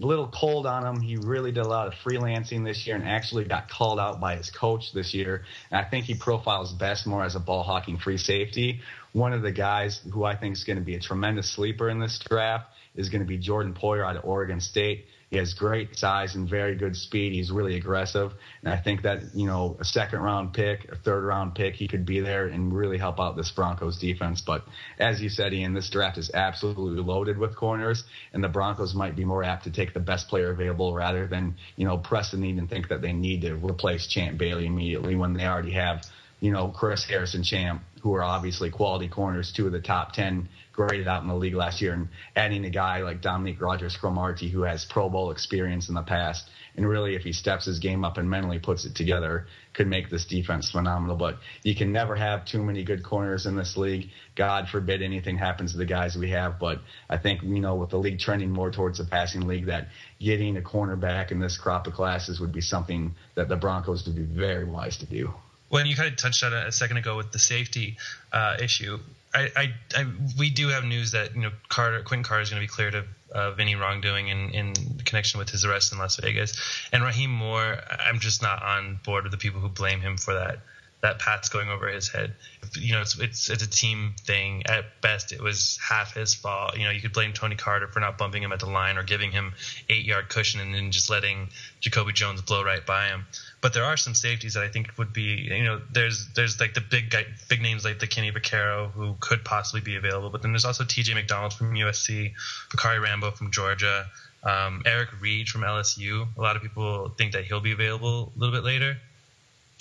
[0.00, 1.00] a little cold on him.
[1.00, 4.36] He really did a lot of freelancing this year and actually got called out by
[4.36, 5.44] his coach this year.
[5.70, 8.80] And I think he profiles best more as a ball hawking free safety.
[9.12, 12.00] One of the guys who I think is going to be a tremendous sleeper in
[12.00, 15.06] this draft is going to be Jordan Poyer out of Oregon State.
[15.32, 17.32] He has great size and very good speed.
[17.32, 18.32] He's really aggressive.
[18.62, 21.88] And I think that, you know, a second round pick, a third round pick, he
[21.88, 24.42] could be there and really help out this Broncos defense.
[24.42, 24.62] But
[24.98, 29.16] as you said, Ian, this draft is absolutely loaded with corners, and the Broncos might
[29.16, 32.36] be more apt to take the best player available rather than, you know, press the
[32.36, 36.02] need and think that they need to replace Champ Bailey immediately when they already have,
[36.42, 40.48] you know, Chris Harrison Champ, who are obviously quality corners, two of the top 10
[40.72, 44.62] graded out in the league last year, and adding a guy like Dominique Rodgers-Cromartie who
[44.62, 48.18] has Pro Bowl experience in the past, and really if he steps his game up
[48.18, 51.14] and mentally puts it together, could make this defense phenomenal.
[51.14, 54.08] But you can never have too many good corners in this league.
[54.34, 56.58] God forbid anything happens to the guys we have.
[56.58, 59.86] But I think, you know, with the league trending more towards the passing league, that
[60.18, 64.16] getting a cornerback in this crop of classes would be something that the Broncos would
[64.16, 65.32] be very wise to do.
[65.72, 67.96] Well, you kind of touched on it a second ago with the safety
[68.30, 68.98] uh, issue.
[69.34, 70.06] I, I, I,
[70.38, 72.94] we do have news that you know Carter, Quinton Carter is going to be cleared
[72.94, 74.74] of, of any wrongdoing in, in
[75.06, 76.60] connection with his arrest in Las Vegas.
[76.92, 80.34] And Rahim Moore, I'm just not on board with the people who blame him for
[80.34, 80.58] that
[81.02, 82.32] that pat's going over his head.
[82.74, 84.62] You know, it's it's it's a team thing.
[84.66, 86.76] At best, it was half his fault.
[86.76, 89.02] You know, you could blame Tony Carter for not bumping him at the line or
[89.02, 89.52] giving him
[89.88, 91.48] eight yard cushion and then just letting
[91.80, 93.26] Jacoby Jones blow right by him.
[93.62, 96.74] But there are some safeties that I think would be, you know, there's there's like
[96.74, 100.30] the big guy, big names like the Kenny Vaccaro who could possibly be available.
[100.30, 101.14] But then there's also T.J.
[101.14, 102.32] McDonald from USC,
[102.70, 104.06] Bacarri Rambo from Georgia,
[104.42, 106.26] um, Eric Reid from LSU.
[106.36, 108.96] A lot of people think that he'll be available a little bit later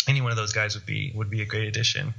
[0.07, 2.13] any one of those guys would be would be a great addition.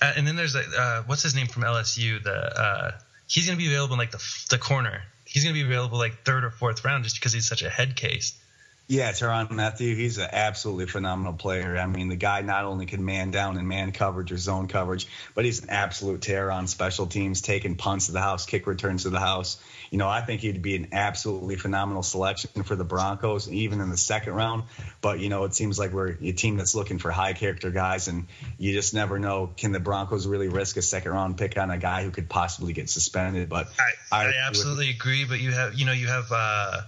[0.00, 2.22] Uh, and then there's uh, what's his name from LSU?
[2.22, 2.92] The uh,
[3.26, 5.02] he's going to be available in like the the corner.
[5.24, 7.70] He's going to be available like third or fourth round just because he's such a
[7.70, 8.38] head case.
[8.86, 11.78] Yeah, Tyrann Mathieu, he's an absolutely phenomenal player.
[11.78, 15.06] I mean, the guy not only can man down in man coverage or zone coverage,
[15.34, 19.04] but he's an absolute terror on special teams, taking punts to the house, kick returns
[19.04, 19.56] to the house.
[19.90, 23.88] You know, I think he'd be an absolutely phenomenal selection for the Broncos, even in
[23.88, 24.64] the second round.
[25.00, 28.08] But, you know, it seems like we're a team that's looking for high character guys,
[28.08, 28.26] and
[28.58, 29.50] you just never know.
[29.56, 32.74] Can the Broncos really risk a second round pick on a guy who could possibly
[32.74, 33.48] get suspended?
[33.48, 35.24] But I, I, I absolutely agree.
[35.24, 36.82] But you have, you know, you have, uh,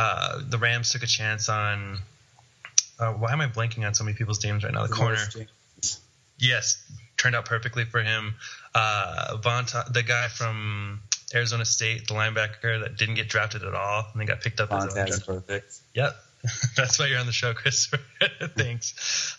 [0.00, 1.98] uh, the Rams took a chance on.
[2.98, 4.86] Uh, why am I blanking on so many people's names right now?
[4.86, 5.18] The corner.
[6.38, 6.82] Yes,
[7.18, 8.34] turned out perfectly for him.
[8.74, 11.02] Uh, Vonta, the guy from
[11.34, 14.70] Arizona State, the linebacker that didn't get drafted at all, and then got picked up
[14.70, 15.80] Vontaze as a perfect.
[15.92, 16.16] Yep,
[16.76, 17.92] that's why you're on the show, Chris.
[18.56, 19.36] Thanks.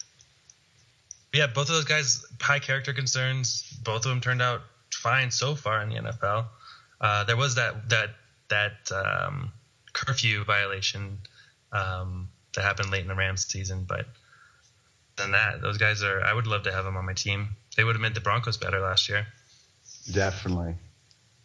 [1.33, 3.63] Yeah, both of those guys, high character concerns.
[3.83, 4.61] Both of them turned out
[4.93, 6.45] fine so far in the NFL.
[6.99, 8.09] Uh, there was that that
[8.49, 9.51] that um,
[9.93, 11.19] curfew violation
[11.71, 13.85] um, that happened late in the Rams season.
[13.87, 14.05] But
[15.17, 16.21] than that, those guys are.
[16.23, 17.49] I would love to have them on my team.
[17.75, 19.27] They would have made the Broncos better last year.
[20.11, 20.75] Definitely.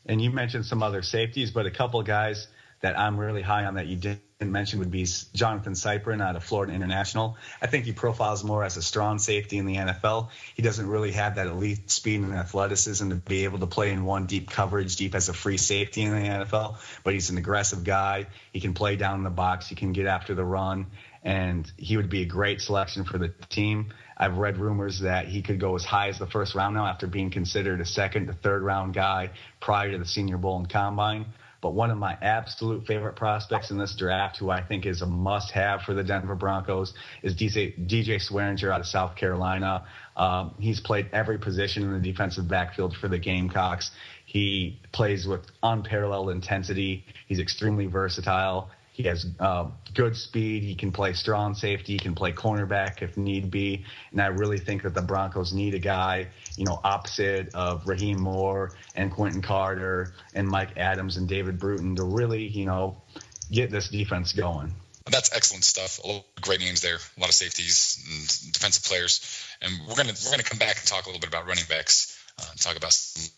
[0.06, 2.48] And you mentioned some other safeties, but a couple guys
[2.80, 6.44] that I'm really high on that you didn't mention would be Jonathan Cyprien out of
[6.44, 7.38] Florida International.
[7.62, 10.28] I think he profiles more as a strong safety in the NFL.
[10.54, 14.04] He doesn't really have that elite speed and athleticism to be able to play in
[14.04, 17.82] one deep coverage, deep as a free safety in the NFL, but he's an aggressive
[17.82, 18.26] guy.
[18.52, 20.88] He can play down in the box, he can get after the run,
[21.22, 23.94] and he would be a great selection for the team.
[24.18, 27.06] I've read rumors that he could go as high as the first round now after
[27.06, 31.24] being considered a second to third round guy prior to the Senior Bowl and Combine.
[31.66, 35.06] But one of my absolute favorite prospects in this draft, who I think is a
[35.06, 39.84] must have for the Denver Broncos, is DJ, DJ Swearinger out of South Carolina.
[40.16, 43.90] Um, he's played every position in the defensive backfield for the Gamecocks.
[44.26, 47.04] He plays with unparalleled intensity.
[47.26, 48.70] He's extremely versatile.
[48.92, 50.62] He has uh, good speed.
[50.62, 51.94] He can play strong safety.
[51.94, 53.84] He can play cornerback if need be.
[54.12, 58.20] And I really think that the Broncos need a guy, you know, opposite of Rahim
[58.20, 63.02] Moore and Quinton Carter and Mike Adams and David Bruton to really, you know,
[63.50, 64.74] get this defense going.
[65.08, 66.00] That's excellent stuff.
[66.02, 66.96] A lot of great names there.
[67.16, 69.20] A lot of safeties and defensive players.
[69.62, 72.18] And we're gonna we're gonna come back and talk a little bit about running backs.
[72.40, 73.30] Uh, talk about some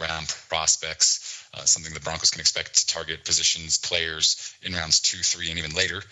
[0.00, 5.18] round prospects uh, something the Broncos can expect to target positions, players in rounds two,
[5.18, 6.02] three, and even later.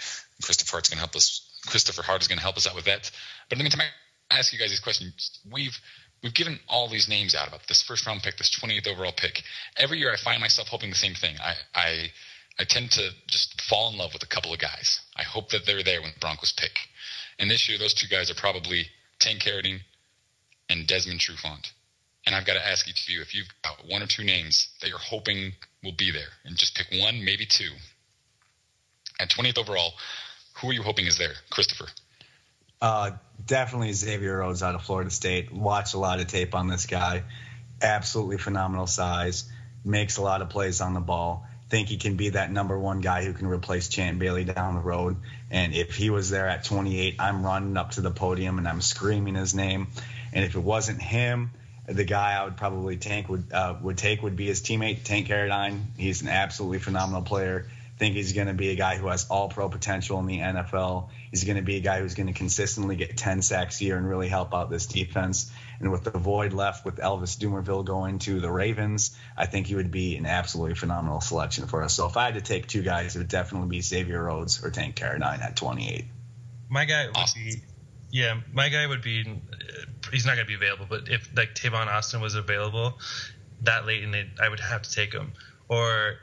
[0.42, 1.42] Christopher Hart's to help us.
[1.66, 3.10] Christopher Hart is to help us out with that.
[3.48, 3.82] But in the meantime,
[4.30, 5.38] I ask you guys these questions.
[5.50, 5.76] We've
[6.24, 9.42] we've given all these names out about this first round pick, this 20th overall pick.
[9.76, 11.36] Every year, I find myself hoping the same thing.
[11.38, 12.06] I I
[12.58, 15.00] I tend to just fall in love with a couple of guys.
[15.14, 16.72] I hope that they're there when the Broncos pick.
[17.38, 18.86] And this year, those two guys are probably
[19.18, 19.80] Tank Carradine
[20.68, 21.72] and Desmond Trufant.
[22.26, 24.68] And I've got to ask each of you if you've got one or two names
[24.80, 27.70] that you're hoping will be there, and just pick one, maybe two.
[29.20, 29.92] At 20th overall,
[30.54, 31.88] who are you hoping is there, Christopher?
[32.84, 33.12] Uh,
[33.46, 35.50] definitely Xavier Rhodes out of Florida State.
[35.50, 37.22] Watch a lot of tape on this guy.
[37.80, 39.50] Absolutely phenomenal size.
[39.86, 41.46] Makes a lot of plays on the ball.
[41.70, 44.82] Think he can be that number one guy who can replace Champ Bailey down the
[44.82, 45.16] road.
[45.50, 48.82] And if he was there at 28, I'm running up to the podium and I'm
[48.82, 49.86] screaming his name.
[50.34, 51.52] And if it wasn't him,
[51.86, 55.28] the guy I would probably tank would uh, would take would be his teammate Tank
[55.28, 55.80] Carradine.
[55.96, 57.66] He's an absolutely phenomenal player.
[57.98, 61.08] Think he's going to be a guy who has all pro potential in the NFL.
[61.34, 63.96] He's going to be a guy who's going to consistently get 10 sacks a year
[63.96, 65.50] and really help out this defense.
[65.80, 69.74] And with the void left with Elvis Dumervil going to the Ravens, I think he
[69.74, 71.94] would be an absolutely phenomenal selection for us.
[71.94, 74.70] So if I had to take two guys, it would definitely be Xavier Rhodes or
[74.70, 76.04] Tank Carradine at 28.
[76.68, 77.62] My guy would be
[78.12, 79.24] Yeah, my guy would be.
[79.26, 82.98] Uh, he's not going to be available, but if like Tavon Austin was available
[83.62, 85.32] that late in it, I would have to take him.
[85.68, 86.16] Or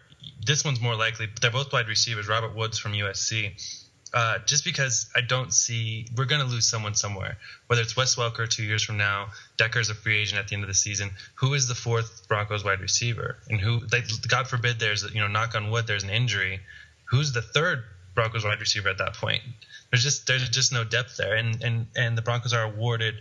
[0.46, 1.28] this one's more likely.
[1.28, 2.28] But they're both wide receivers.
[2.28, 3.81] Robert Woods from USC.
[4.14, 7.38] Uh, just because I don't see we're going to lose someone somewhere.
[7.68, 10.64] Whether it's Wes Welker two years from now, Decker's a free agent at the end
[10.64, 11.12] of the season.
[11.36, 13.38] Who is the fourth Broncos wide receiver?
[13.50, 13.82] And who,
[14.28, 16.60] God forbid, there's you know, knock on wood, there's an injury.
[17.06, 19.44] Who's the third Broncos wide receiver at that point?
[19.92, 23.16] There's just there's just no depth there, and and and the Broncos are awarded.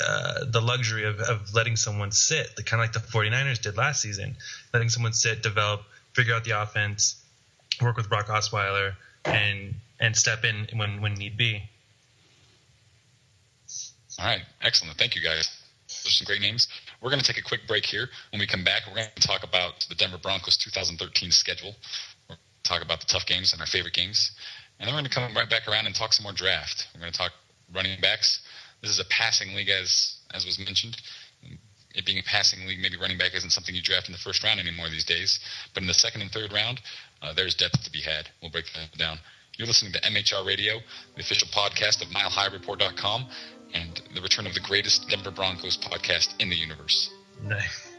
[0.00, 4.00] Uh, the luxury of, of letting someone sit, kind of like the 49ers did last
[4.00, 4.36] season,
[4.72, 5.82] letting someone sit, develop,
[6.14, 7.22] figure out the offense,
[7.78, 11.62] work with Brock Osweiler, and and step in when when need be.
[14.18, 14.98] All right, excellent.
[14.98, 15.48] Thank you, guys.
[15.88, 16.68] Those are some great names.
[17.00, 18.08] We're going to take a quick break here.
[18.30, 21.74] When we come back, we're going to talk about the Denver Broncos 2013 schedule.
[22.28, 24.32] We're going to talk about the tough games and our favorite games,
[24.78, 26.88] and then we're going to come right back around and talk some more draft.
[26.94, 27.32] We're going to talk
[27.74, 28.40] running backs.
[28.82, 30.96] This is a passing league, as as was mentioned.
[31.94, 34.42] It being a passing league, maybe running back isn't something you draft in the first
[34.42, 35.40] round anymore these days.
[35.74, 36.80] But in the second and third round,
[37.22, 38.28] uh, there's depth to be had.
[38.40, 39.18] We'll break that down.
[39.56, 40.78] You're listening to MHR Radio,
[41.14, 43.26] the official podcast of MileHighReport.com,
[43.74, 47.10] and the return of the greatest Denver Broncos podcast in the universe.
[47.42, 47.91] Nice.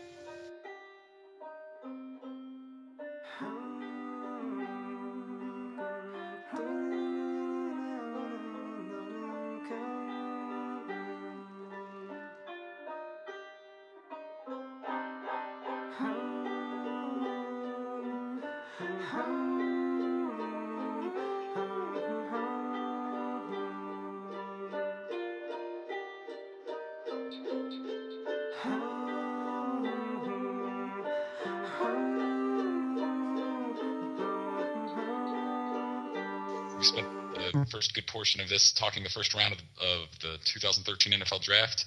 [37.72, 41.86] First good portion of this talking the first round of, of the 2013 NFL Draft.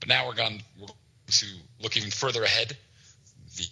[0.00, 0.98] But now we're going, we're going
[1.28, 1.46] to
[1.80, 2.76] look even further ahead.
[3.56, 3.66] The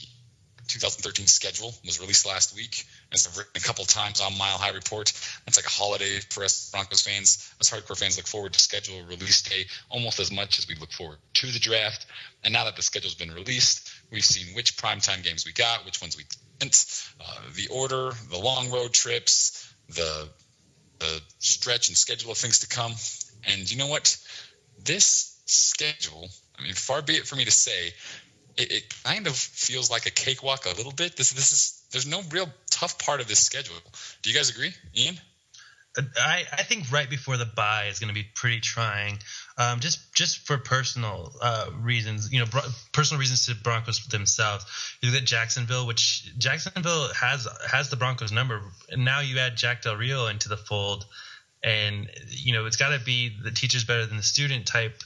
[0.68, 2.84] 2013 schedule was released last week.
[3.12, 5.12] As I've written a couple times on Mile High Report,
[5.44, 7.52] that's like a holiday for us Broncos fans.
[7.60, 10.92] Us hardcore fans look forward to schedule release day almost as much as we look
[10.92, 12.06] forward to the draft.
[12.44, 16.00] And now that the schedule's been released, we've seen which primetime games we got, which
[16.00, 16.24] ones we
[16.60, 16.84] didn't,
[17.20, 19.49] uh, the order, the long road trips,
[19.94, 20.28] the
[20.98, 22.92] the stretch and schedule of things to come.
[23.44, 24.16] And you know what?
[24.84, 27.88] This schedule, I mean, far be it for me to say,
[28.56, 31.16] it, it, kind of feels like a cakewalk a little bit.
[31.16, 33.76] This this is there's no real tough part of this schedule.
[34.22, 35.18] Do you guys agree, Ian?
[36.16, 39.18] I, I think right before the bye is going to be pretty trying,
[39.58, 42.32] um, just just for personal uh, reasons.
[42.32, 44.64] You know, bro- personal reasons to Broncos themselves.
[45.00, 48.60] You look at Jacksonville, which Jacksonville has has the Broncos number.
[48.90, 51.06] And now you add Jack Del Rio into the fold,
[51.62, 55.02] and you know it's got to be the teacher's better than the student type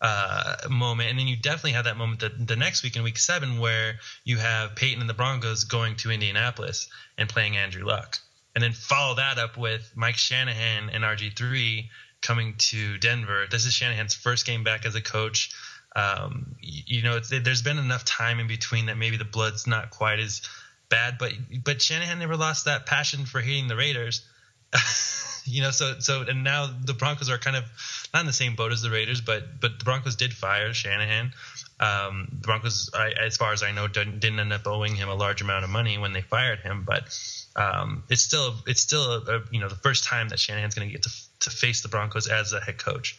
[0.00, 1.10] uh, moment.
[1.10, 3.98] And then you definitely have that moment the, the next week in week seven where
[4.24, 8.18] you have Peyton and the Broncos going to Indianapolis and playing Andrew Luck
[8.58, 11.88] and then follow that up with Mike Shanahan and RG3
[12.20, 13.46] coming to Denver.
[13.50, 15.50] This is Shanahan's first game back as a coach.
[15.94, 19.90] Um, you, you know, there's been enough time in between that maybe the blood's not
[19.90, 20.42] quite as
[20.88, 21.32] bad, but
[21.64, 24.26] but Shanahan never lost that passion for hating the Raiders.
[25.48, 27.64] you know, so so and now the Broncos are kind of
[28.12, 31.32] not in the same boat as the Raiders, but but the Broncos did fire Shanahan.
[31.80, 35.08] Um, the Broncos, I, as far as I know, didn't, didn't end up owing him
[35.08, 37.08] a large amount of money when they fired him, but
[37.54, 40.88] um, it's still it's still a, a, you know the first time that Shanahan's going
[40.88, 43.18] to get to to face the Broncos as a head coach.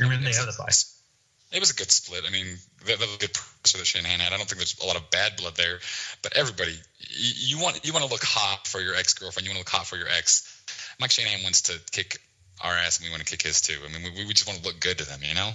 [0.00, 0.68] I mean, they have the bye.
[1.50, 2.24] It was a good split.
[2.26, 4.32] I mean, that was a good pressure that Shanahan had.
[4.32, 5.78] I don't think there's a lot of bad blood there,
[6.22, 9.46] but everybody, you, you want you want to look hot for your ex girlfriend.
[9.46, 10.57] You want to look hot for your ex.
[11.00, 12.18] Mike Shanahan wants to kick
[12.62, 13.78] our ass, and we want to kick his too.
[13.84, 15.20] I mean, we, we just want to look good to them.
[15.22, 15.50] You know,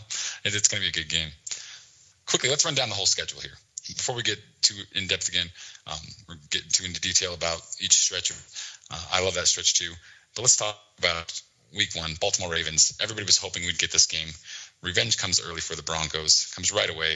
[0.46, 1.30] it, it's going to be a good game.
[2.26, 5.48] Quickly, let's run down the whole schedule here before we get too in depth again,
[5.88, 8.30] um, we're getting too into detail about each stretch.
[8.30, 9.92] Of, uh, I love that stretch too.
[10.36, 11.42] But let's talk about
[11.76, 12.98] week one, Baltimore Ravens.
[13.02, 14.28] Everybody was hoping we'd get this game.
[14.82, 17.16] Revenge comes early for the Broncos, comes right away.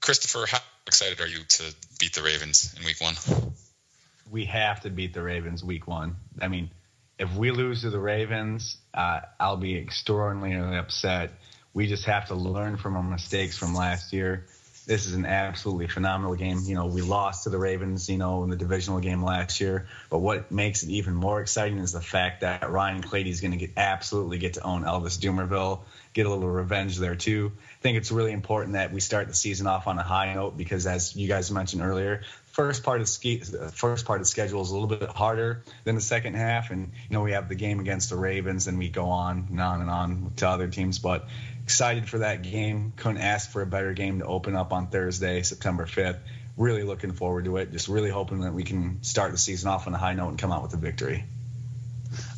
[0.00, 3.14] Christopher, how excited are you to beat the Ravens in week one?
[4.30, 6.16] We have to beat the Ravens week one.
[6.40, 6.70] I mean,
[7.18, 11.32] if we lose to the Ravens, uh, I'll be extraordinarily upset.
[11.74, 14.46] We just have to learn from our mistakes from last year
[14.86, 16.58] this is an absolutely phenomenal game.
[16.64, 19.86] You know, we lost to the Ravens, you know, in the divisional game last year.
[20.10, 23.52] But what makes it even more exciting is the fact that Ryan Clady is going
[23.52, 25.80] to get absolutely get to own Elvis Dumervil,
[26.14, 27.52] get a little revenge there too.
[27.56, 30.56] I think it's really important that we start the season off on a high note
[30.56, 32.22] because, as you guys mentioned earlier,
[32.52, 33.38] first part of ski,
[33.72, 37.14] first part of schedule is a little bit harder than the second half, and you
[37.14, 39.90] know we have the game against the Ravens, and we go on and on and
[39.90, 40.98] on to other teams.
[40.98, 41.26] But
[41.64, 42.92] excited for that game.
[42.96, 46.18] Couldn't ask for a better game to open up on Thursday, September 5th.
[46.56, 47.72] Really looking forward to it.
[47.72, 50.38] Just really hoping that we can start the season off on a high note and
[50.38, 51.24] come out with a victory.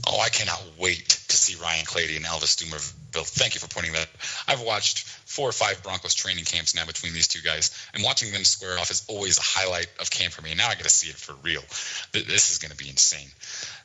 [0.07, 3.27] Oh, I cannot wait to see Ryan Clady and Elvis Dumervil.
[3.27, 4.09] Thank you for pointing that.
[4.47, 8.33] I've watched four or five Broncos training camps now between these two guys, and watching
[8.33, 10.51] them square off is always a highlight of camp for me.
[10.51, 11.63] And now I get to see it for real.
[12.13, 13.29] This is going to be insane.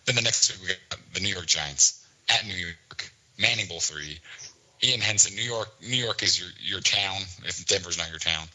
[0.06, 3.80] Then the next week we got the New York Giants at New York, Manning Bowl
[3.80, 4.20] three.
[4.82, 5.70] Ian Henson, New York.
[5.82, 7.18] New York is your your town.
[7.46, 8.48] If Denver's not your town,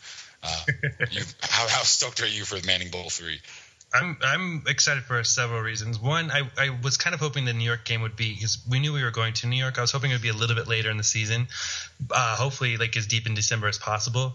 [0.42, 0.64] uh,
[1.10, 3.40] you, how, how stoked are you for the Manning Bowl three?
[3.94, 6.00] I'm I'm excited for several reasons.
[6.00, 8.80] One, I, I was kind of hoping the New York game would be because we
[8.80, 9.78] knew we were going to New York.
[9.78, 11.46] I was hoping it would be a little bit later in the season,
[12.10, 14.34] uh, hopefully like as deep in December as possible.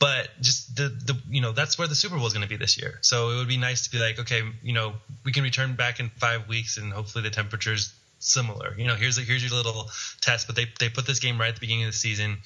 [0.00, 2.56] But just the the you know that's where the Super Bowl is going to be
[2.56, 2.98] this year.
[3.00, 4.94] So it would be nice to be like, okay, you know,
[5.24, 8.74] we can return back in five weeks and hopefully the temperature's similar.
[8.76, 9.88] You know, here's a, here's your little
[10.20, 10.48] test.
[10.48, 12.38] But they they put this game right at the beginning of the season.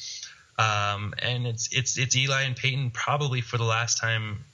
[0.59, 4.45] Um, and it's it's it's Eli and Peyton probably for the last time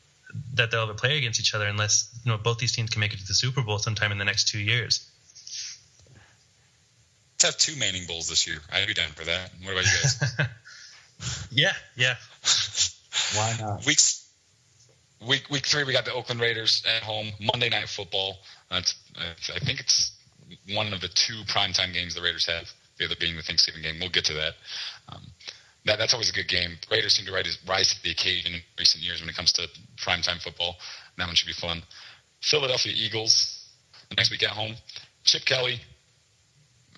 [0.57, 3.13] that they'll ever play against each other unless you know both these teams can make
[3.13, 5.09] it to the Super Bowl sometime in the next two years.
[7.35, 8.59] Let's have two Manning Bowls this year.
[8.73, 9.51] I'd be down for that.
[9.63, 10.33] What about you guys?
[11.51, 12.15] yeah, yeah.
[13.35, 13.87] Why not?
[13.87, 14.27] Weeks
[15.27, 17.29] week week three, we got the Oakland Raiders at home.
[17.41, 18.39] Monday Night Football.
[18.71, 18.95] That's
[19.55, 20.13] I think it's
[20.73, 22.71] one of the two primetime games the Raiders have.
[22.99, 23.97] The other being the Thanksgiving game.
[24.01, 24.55] We'll get to that.
[25.11, 25.21] Um,
[25.87, 26.73] that, that's always a good game.
[26.91, 30.43] Raiders seem to rise, to the occasion in recent years when it comes to primetime
[30.43, 30.77] football.
[31.17, 31.83] That one should be fun.
[32.41, 33.69] Philadelphia Eagles
[34.17, 34.75] next week at home.
[35.25, 35.81] Chip Kelly,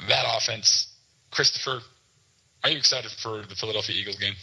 [0.09, 0.93] that offense.
[1.31, 1.81] Christopher,
[2.65, 4.35] are you excited for the Philadelphia Eagles game?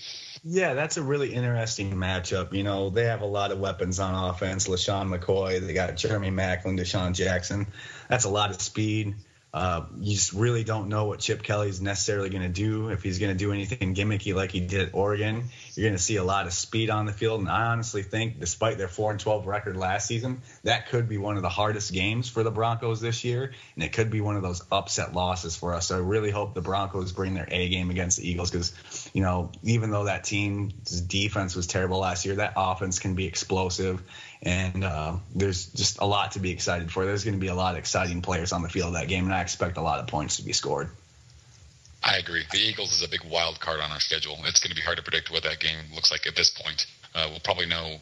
[0.44, 2.54] Yeah, that's a really interesting matchup.
[2.54, 4.68] You know, they have a lot of weapons on offense.
[4.68, 7.66] LeSean McCoy, they got Jeremy Maclin, DeSean Jackson.
[8.10, 9.16] That's a lot of speed.
[9.56, 12.90] Uh, you just really don't know what Chip Kelly is necessarily going to do.
[12.90, 15.46] If he's going to do anything gimmicky like he did at Oregon,
[15.76, 17.40] you're going to see a lot of speed on the field.
[17.40, 21.18] And I honestly think, despite their four and twelve record last season, that could be
[21.18, 24.36] one of the hardest games for the Broncos this year, and it could be one
[24.36, 25.88] of those upset losses for us.
[25.88, 29.22] So I really hope the Broncos bring their A game against the Eagles because, you
[29.22, 34.04] know, even though that team's defense was terrible last year, that offense can be explosive
[34.42, 37.06] and uh, there's just a lot to be excited for.
[37.06, 39.34] There's going to be a lot of exciting players on the field that game, and
[39.34, 40.90] I expect a lot of points to be scored.
[42.04, 42.44] I agree.
[42.52, 44.38] The Eagles is a big wild card on our schedule.
[44.44, 46.86] It's going to be hard to predict what that game looks like at this point.
[47.16, 48.02] Uh, we'll probably know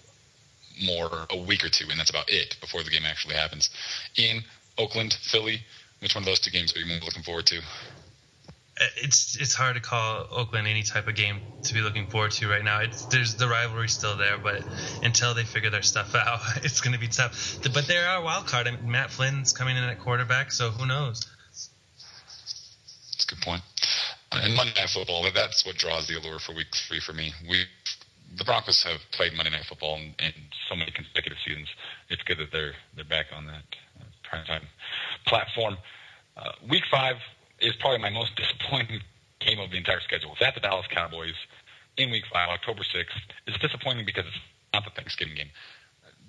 [0.84, 3.70] more a week or two, and that's about it before the game actually happens.
[4.18, 4.41] In
[4.80, 5.61] Oakland, Philly,
[5.99, 7.61] which one of those two games are you more looking forward to?
[8.78, 12.49] It's it's hard to call Oakland any type of game to be looking forward to
[12.49, 12.80] right now.
[12.82, 14.63] It's there's the rivalry still there, but
[15.03, 17.59] until they figure their stuff out, it's going to be tough.
[17.74, 18.67] But they are a wild card.
[18.67, 21.28] I mean, Matt Flynn's coming in at quarterback, so who knows?
[23.11, 23.61] That's a good point.
[24.32, 27.32] And Monday Night Football, that's what draws the allure for Week Three for me.
[27.47, 27.65] We
[28.36, 30.34] the Broncos have played Monday Night Football in, in
[30.67, 31.67] so many consecutive seasons.
[32.09, 33.63] It's good that they're they're back on that
[33.99, 34.63] uh, primetime
[35.28, 35.78] platform.
[36.36, 37.17] Uh, week five,
[37.64, 38.99] is probably my most disappointing
[39.39, 40.32] game of the entire schedule.
[40.34, 41.36] It's at the Dallas Cowboys
[41.97, 43.16] in Week Five, October sixth.
[43.47, 44.38] It's disappointing because it's
[44.74, 45.49] not the Thanksgiving game.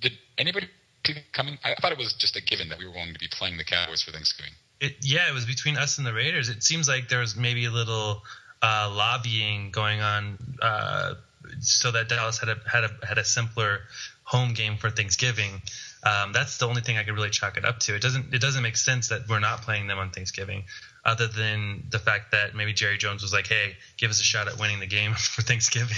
[0.00, 0.68] Did anybody
[1.06, 1.58] see coming?
[1.64, 3.64] I thought it was just a given that we were going to be playing the
[3.64, 4.52] Cowboys for Thanksgiving.
[4.80, 6.48] It, yeah, it was between us and the Raiders.
[6.48, 8.22] It seems like there was maybe a little
[8.62, 11.14] uh, lobbying going on uh,
[11.60, 13.80] so that Dallas had a had a had a simpler
[14.24, 15.62] home game for Thanksgiving.
[16.02, 17.94] Um, that's the only thing I could really chalk it up to.
[17.94, 20.64] It doesn't it doesn't make sense that we're not playing them on Thanksgiving
[21.04, 24.48] other than the fact that maybe Jerry Jones was like, "Hey, give us a shot
[24.48, 25.96] at winning the game for Thanksgiving."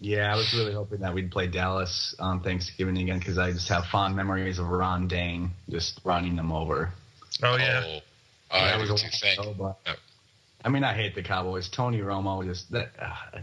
[0.00, 3.68] yeah, I was really hoping that we'd play Dallas on Thanksgiving again because I just
[3.68, 6.92] have fond memories of Ron Dayne just running them over.
[7.42, 8.00] Oh yeah.
[8.50, 9.58] Oh, uh, that was a think.
[9.58, 9.78] but,
[10.64, 11.68] I mean, I hate the Cowboys.
[11.68, 13.40] Tony Romo just that uh,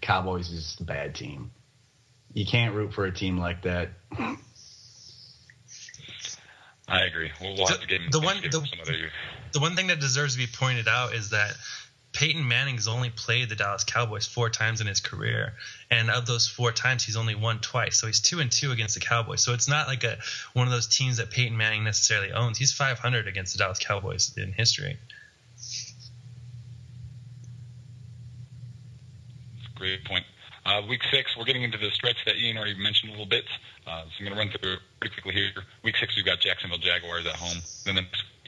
[0.00, 1.52] Cowboys is just a bad team.
[2.34, 3.90] You can't root for a team like that.
[6.88, 7.30] I agree.
[7.40, 9.10] We'll, we'll to get the one the,
[9.52, 11.54] the one thing that deserves to be pointed out is that
[12.12, 15.52] Peyton Manning's only played the Dallas Cowboys four times in his career,
[15.90, 17.98] and of those four times, he's only won twice.
[17.98, 19.42] So he's two and two against the Cowboys.
[19.42, 20.18] So it's not like a
[20.54, 22.56] one of those teams that Peyton Manning necessarily owns.
[22.56, 24.98] He's 500 against the Dallas Cowboys in history.
[29.76, 30.24] Great point.
[30.64, 33.44] Uh, week six, we're getting into the stretch that Ian already mentioned a little bit.
[33.88, 35.64] Uh, so I'm going to run through pretty quickly here.
[35.82, 37.56] Week six, we've got Jacksonville Jaguars at home.
[37.86, 38.04] Then the,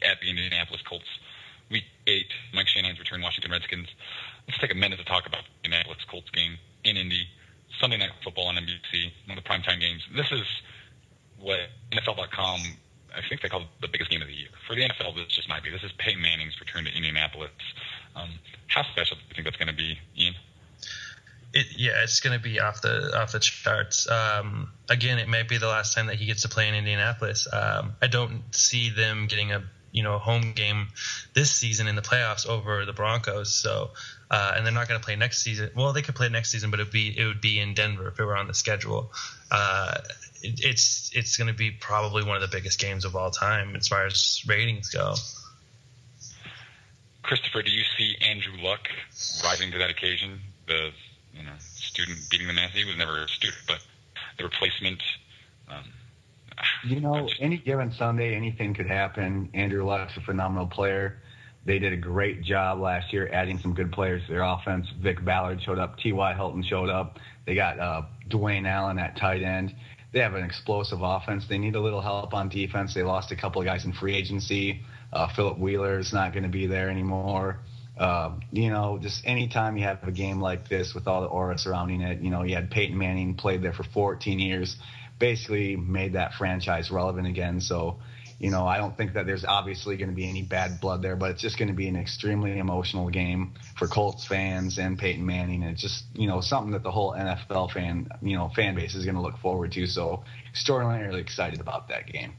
[0.07, 1.09] at the Indianapolis Colts.
[1.70, 3.88] Week eight, Mike Shanahan's return, Washington Redskins.
[4.47, 7.26] Let's take a minute to talk about the Indianapolis Colts game in Indy.
[7.80, 10.03] Sunday Night Football on NBC, one of the primetime games.
[10.14, 10.45] This is
[11.38, 11.61] what
[11.93, 12.61] NFL.com,
[13.14, 14.49] I think they call it the biggest game of the year.
[14.66, 15.70] For the NFL, this just might be.
[15.70, 17.51] This is Peyton Manning's return to Indianapolis.
[18.16, 18.30] Um,
[18.66, 20.34] how special do you think that's going to be, Ian?
[21.53, 24.09] It, yeah, it's going to be off the off the charts.
[24.09, 27.48] Um, again, it might be the last time that he gets to play in Indianapolis.
[27.53, 30.88] Um, I don't see them getting a you know home game
[31.34, 33.53] this season in the playoffs over the Broncos.
[33.53, 33.90] So,
[34.30, 35.70] uh, and they're not going to play next season.
[35.74, 38.20] Well, they could play next season, but it'd be it would be in Denver if
[38.20, 39.12] it were on the schedule.
[39.51, 39.98] Uh,
[40.42, 43.76] it, it's it's going to be probably one of the biggest games of all time
[43.76, 45.14] as far as ratings go.
[47.22, 48.88] Christopher, do you see Andrew Luck
[49.44, 50.40] rising to that occasion?
[50.66, 50.90] The
[51.41, 52.68] you know student beating the man.
[52.70, 53.84] He was never a student, but
[54.38, 55.03] the replacement.
[55.68, 55.84] Um,
[56.84, 59.49] you know, any given Sunday, anything could happen.
[59.55, 61.20] Andrew Luck's a phenomenal player.
[61.64, 64.86] They did a great job last year adding some good players to their offense.
[65.01, 65.99] Vic Ballard showed up.
[65.99, 66.34] T.Y.
[66.34, 67.18] Hilton showed up.
[67.47, 69.74] They got uh, Dwayne Allen at tight end.
[70.12, 71.47] They have an explosive offense.
[71.49, 72.95] They need a little help on defense.
[72.95, 74.82] They lost a couple of guys in free agency.
[75.12, 77.61] Uh, Philip Wheeler is not going to be there anymore.
[77.99, 81.59] Uh, you know, just anytime you have a game like this with all the aura
[81.59, 84.76] surrounding it, you know, you had Peyton Manning played there for 14 years,
[85.18, 87.61] basically made that franchise relevant again.
[87.61, 87.99] So,
[88.38, 91.14] you know, I don't think that there's obviously going to be any bad blood there,
[91.14, 95.26] but it's just going to be an extremely emotional game for Colts fans and Peyton
[95.26, 95.62] Manning.
[95.62, 98.95] And it's just, you know, something that the whole NFL fan, you know, fan base
[98.95, 99.86] is going to look forward to.
[99.86, 102.32] So, extraordinarily excited about that game.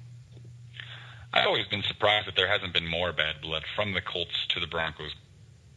[1.33, 4.59] I've always been surprised that there hasn't been more bad blood from the Colts to
[4.59, 5.13] the Broncos.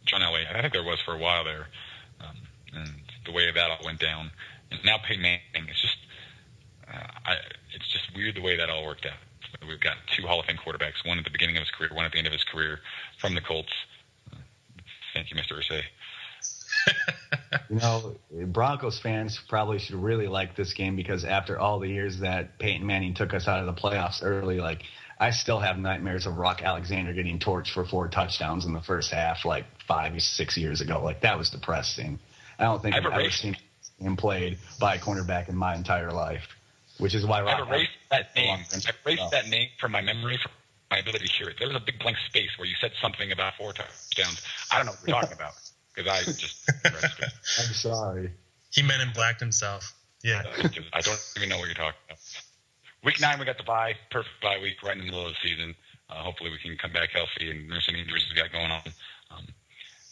[0.04, 1.66] John Elway, I think there was for a while there,
[2.20, 2.36] um,
[2.74, 2.90] and
[3.24, 4.30] the way that all went down.
[4.70, 5.96] And now Peyton Manning, it's just,
[6.92, 7.36] uh, I,
[7.74, 9.18] it's just weird the way that all worked out.
[9.66, 12.04] We've got two Hall of Fame quarterbacks, one at the beginning of his career, one
[12.04, 12.80] at the end of his career
[13.18, 13.72] from the Colts.
[15.14, 15.58] Thank you, Mr.
[15.58, 15.82] Irsay.
[17.70, 22.18] you know, Broncos fans probably should really like this game because after all the years
[22.18, 24.82] that Peyton Manning took us out of the playoffs early, like
[25.18, 29.10] I still have nightmares of Roc Alexander getting torched for four touchdowns in the first
[29.10, 31.02] half, like five, six years ago.
[31.02, 32.18] Like that was depressing.
[32.58, 33.56] I don't think I've, I've ever seen
[33.98, 36.42] him played by a cornerback in my entire life,
[36.98, 38.58] which is why Roc I've erased that name.
[38.72, 40.52] I've erased that name from my memory, from
[40.90, 41.56] my ability to hear it.
[41.58, 44.42] There was a big blank space where you said something about four touchdowns.
[44.70, 45.52] I don't know what you're talking about
[45.94, 46.70] because I just.
[47.58, 48.30] I'm sorry.
[48.70, 49.94] He men in blacked himself.
[50.22, 50.42] Yeah.
[50.92, 52.18] I don't even know what you're talking about.
[53.04, 55.48] Week nine, we got the bye, perfect bye week, right in the middle of the
[55.48, 55.74] season.
[56.08, 58.82] Uh, hopefully, we can come back healthy and there's any injuries we got going on.
[59.30, 59.46] Um,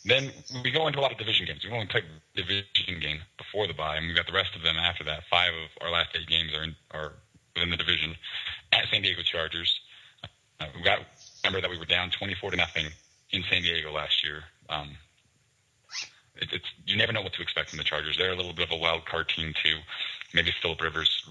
[0.05, 0.31] then
[0.63, 1.65] we go into a lot of division games.
[1.65, 4.77] We've only played division game before the bye, and we've got the rest of them
[4.77, 5.23] after that.
[5.31, 7.13] Five of our last eight games are in, are
[7.55, 8.15] within the division
[8.73, 9.73] at San Diego Chargers.
[10.61, 10.99] Uh, we got
[11.45, 12.87] remember that we were down 24 to nothing
[13.31, 14.45] in San Diego last year.
[14.69, 14.91] Um,
[16.37, 18.19] it, it's you never know what to expect from the Chargers.
[18.19, 19.79] They're a little bit of a wild card team too.
[20.35, 21.27] Maybe Philip Rivers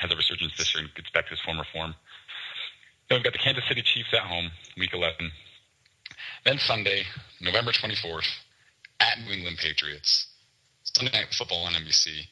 [0.00, 1.94] has a resurgence this year and gets back to his former form.
[3.08, 5.30] Then we've got the Kansas City Chiefs at home, Week 11.
[6.44, 7.04] Then Sunday,
[7.40, 8.28] November 24th,
[9.00, 10.26] at New England Patriots.
[10.82, 12.26] Sunday Night Football on NBC.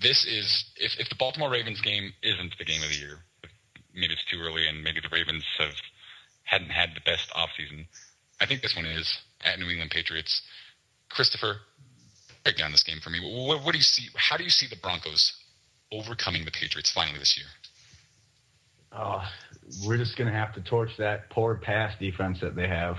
[0.00, 3.18] This is if, if the Baltimore Ravens game isn't the game of the year,
[3.94, 5.74] maybe it's too early and maybe the Ravens have
[6.44, 7.86] hadn't had the best offseason.
[8.40, 10.42] I think this one is at New England Patriots.
[11.08, 11.56] Christopher,
[12.44, 13.20] break down this game for me.
[13.20, 14.08] What, what do you see?
[14.16, 15.32] How do you see the Broncos
[15.92, 17.46] overcoming the Patriots finally this year?
[18.92, 19.22] Oh,
[19.86, 22.96] we're just going to have to torch that poor pass defense that they have.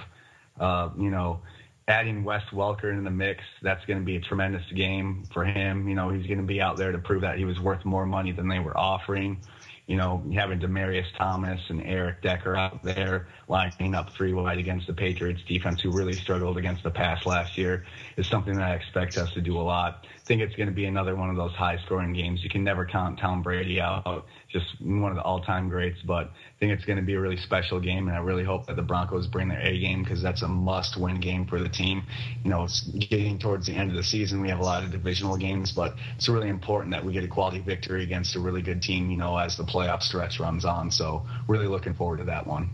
[0.60, 1.42] Uh, you know,
[1.88, 5.90] adding Wes Welker into the mix, that's going to be a tremendous game for him.
[5.90, 8.06] You know, he's going to be out there to prove that he was worth more
[8.06, 9.42] money than they were offering.
[9.88, 14.88] You know, having Demaryius Thomas and Eric Decker out there lining up three wide against
[14.88, 17.86] the Patriots defense, who really struggled against the pass last year,
[18.16, 20.86] is something that I expect us to do a lot think it's going to be
[20.86, 22.44] another one of those high scoring games.
[22.44, 26.28] You can never count Tom Brady out, just one of the all time greats, but
[26.28, 28.76] I think it's going to be a really special game, and I really hope that
[28.76, 32.04] the Broncos bring their A game because that's a must win game for the team.
[32.44, 34.42] You know, it's getting towards the end of the season.
[34.42, 37.28] We have a lot of divisional games, but it's really important that we get a
[37.28, 40.92] quality victory against a really good team, you know, as the playoff stretch runs on.
[40.92, 42.70] So, really looking forward to that one.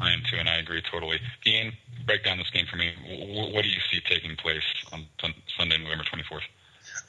[0.00, 1.18] I am too, and I agree totally.
[1.46, 1.72] Ian,
[2.06, 2.92] break down this game for me.
[3.52, 5.06] What do you see taking place on
[5.58, 6.40] Sunday, November 24th?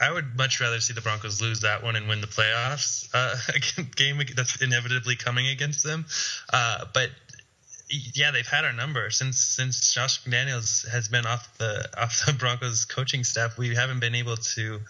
[0.01, 3.35] I would much rather see the Broncos lose that one and win the playoffs uh,
[3.95, 6.05] game that's inevitably coming against them.
[6.51, 7.09] Uh, but
[7.89, 12.33] yeah, they've had our number since since Josh McDaniels has been off the off the
[12.39, 13.57] Broncos coaching staff.
[13.57, 14.81] We haven't been able to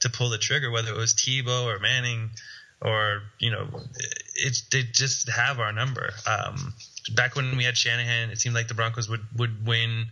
[0.00, 2.30] to pull the trigger, whether it was Tebow or Manning
[2.80, 3.68] or you know,
[4.36, 6.10] it's they just have our number.
[6.26, 6.74] Um,
[7.14, 10.06] back when we had Shanahan, it seemed like the Broncos would would win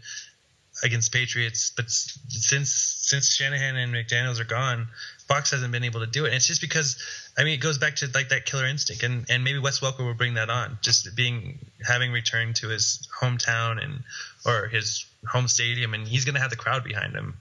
[0.82, 4.88] against Patriots, but since since Shanahan and McDaniels are gone,
[5.26, 6.28] Fox hasn't been able to do it.
[6.28, 6.96] And it's just because
[7.38, 10.04] I mean it goes back to like that killer instinct, and and maybe Wes Welker
[10.04, 14.02] will bring that on, just being having returned to his hometown and
[14.44, 17.36] or his home stadium, and he's going to have the crowd behind him.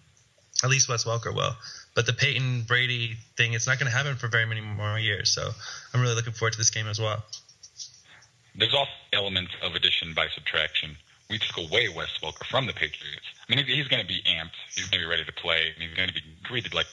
[0.63, 1.55] At least Wes Welker will.
[1.95, 5.31] But the Peyton Brady thing, it's not going to happen for very many more years.
[5.31, 5.49] So
[5.93, 7.23] I'm really looking forward to this game as well.
[8.53, 10.97] There's also elements of addition by subtraction.
[11.29, 13.25] We took away Wes Welker from the Patriots.
[13.47, 14.55] I mean, he's going to be amped.
[14.75, 15.73] He's going to be ready to play.
[15.79, 16.85] He's going to be greeted like,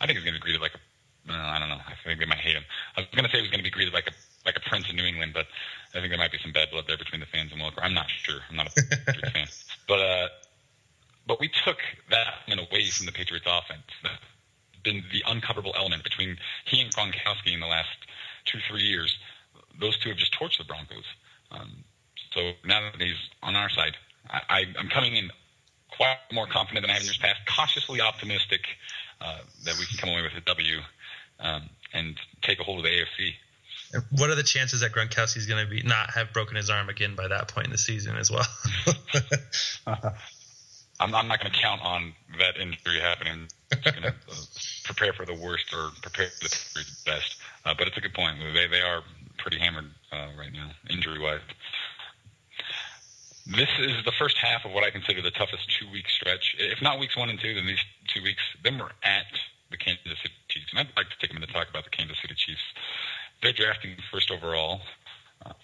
[0.00, 1.80] I think he's going to be greeted like a, uh, I don't know.
[1.80, 2.64] I think they might hate him.
[2.96, 4.12] I was going to say he was going to be greeted like a
[4.44, 5.46] like a prince in New England, but
[5.94, 7.80] I think there might be some bad blood there between the fans and Welker.
[7.82, 8.40] I'm not sure.
[8.50, 9.46] I'm not a Patriots fan,
[9.88, 10.28] but uh,
[11.26, 11.78] but we took
[12.10, 13.88] that man away from the Patriots offense.
[14.84, 17.88] Been the uncoverable element between he and Gronkowski in the last
[18.44, 19.16] two three years.
[19.80, 21.04] Those two have just torched the Broncos.
[21.50, 21.84] Um,
[22.32, 23.96] so now that he's on our side,
[24.28, 25.30] I, I'm coming in
[25.90, 27.40] quite more confident than I have in years past.
[27.46, 28.62] Cautiously optimistic
[29.20, 30.78] uh, that we can come away with a W
[31.40, 33.34] um, and take a hold of the AFC.
[34.18, 36.88] What are the chances that Gronkowski is going to be not have broken his arm
[36.88, 38.46] again by that point in the season as well?
[39.86, 43.48] I'm, I'm, not going to count on that injury happening.
[44.84, 46.48] Prepare for the worst or prepare for
[46.78, 47.36] the best.
[47.64, 48.36] Uh, but it's a good point.
[48.52, 49.02] They they are
[49.38, 51.40] pretty hammered uh, right now, injury wise.
[53.46, 56.56] This is the first half of what I consider the toughest two week stretch.
[56.58, 58.42] If not weeks one and two, then these two weeks.
[58.62, 59.26] Then we're at
[59.70, 61.90] the Kansas City Chiefs, and I'd like to take a minute to talk about the
[61.90, 62.62] Kansas City Chiefs.
[63.42, 64.80] They're drafting first overall.
[65.44, 65.54] Um,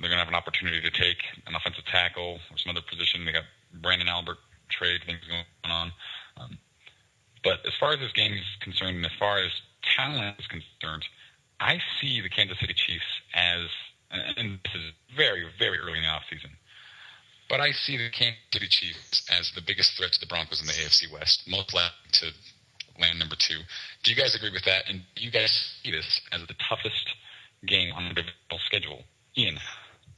[0.00, 3.24] they're going to have an opportunity to take an offensive tackle or some other position.
[3.24, 3.44] They got
[3.80, 5.92] Branden Albert trade things going on.
[6.38, 6.58] Um,
[7.44, 9.50] but as far as this game is concerned, and as far as
[9.96, 11.04] talent is concerned,
[11.60, 13.04] I see the Kansas City Chiefs
[13.34, 13.68] as,
[14.10, 16.50] and this is very, very early in the offseason,
[17.48, 20.66] but I see the Kansas City Chiefs as the biggest threat to the Broncos in
[20.66, 22.26] the AFC West, most likely to
[23.00, 23.58] land number two.
[24.02, 24.88] Do you guys agree with that?
[24.88, 25.50] And do you guys
[25.82, 27.08] see this as the toughest
[27.66, 29.02] game on the divisional schedule?
[29.36, 29.58] Ian.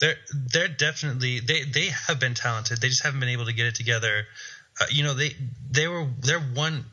[0.00, 0.16] They're
[0.52, 2.80] they're definitely they they have been talented.
[2.80, 4.24] They just haven't been able to get it together.
[4.80, 5.30] Uh, you know they
[5.70, 6.84] they were they're one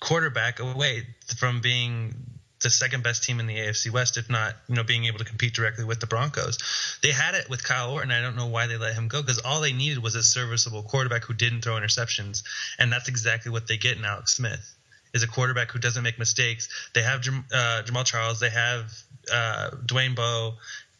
[0.00, 1.06] quarterback away
[1.38, 2.14] from being
[2.60, 5.24] the second best team in the AFC West, if not, you know, being able to
[5.24, 6.58] compete directly with the Broncos.
[7.02, 8.10] They had it with Kyle Orton.
[8.10, 10.82] I don't know why they let him go because all they needed was a serviceable
[10.82, 12.42] quarterback who didn't throw interceptions,
[12.78, 14.74] and that's exactly what they get in Alex Smith.
[15.14, 16.68] Is a quarterback who doesn't make mistakes.
[16.94, 18.40] They have uh, Jamaal Charles.
[18.40, 18.92] They have
[19.32, 20.54] uh, Dwayne Bowe.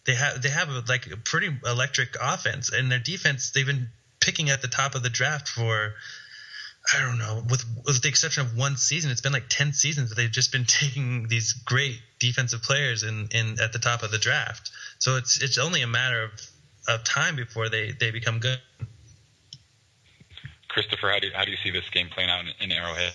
[0.07, 3.51] They have they have a, like a pretty electric offense, and their defense.
[3.51, 3.90] They've been
[4.20, 5.94] picking at the top of the draft for
[6.95, 10.09] I don't know, with with the exception of one season, it's been like ten seasons
[10.09, 14.11] that they've just been taking these great defensive players in, in at the top of
[14.11, 14.70] the draft.
[14.99, 16.30] So it's it's only a matter of,
[16.89, 18.59] of time before they, they become good.
[20.68, 23.12] Christopher, how do you, how do you see this game playing out in, in Arrowhead?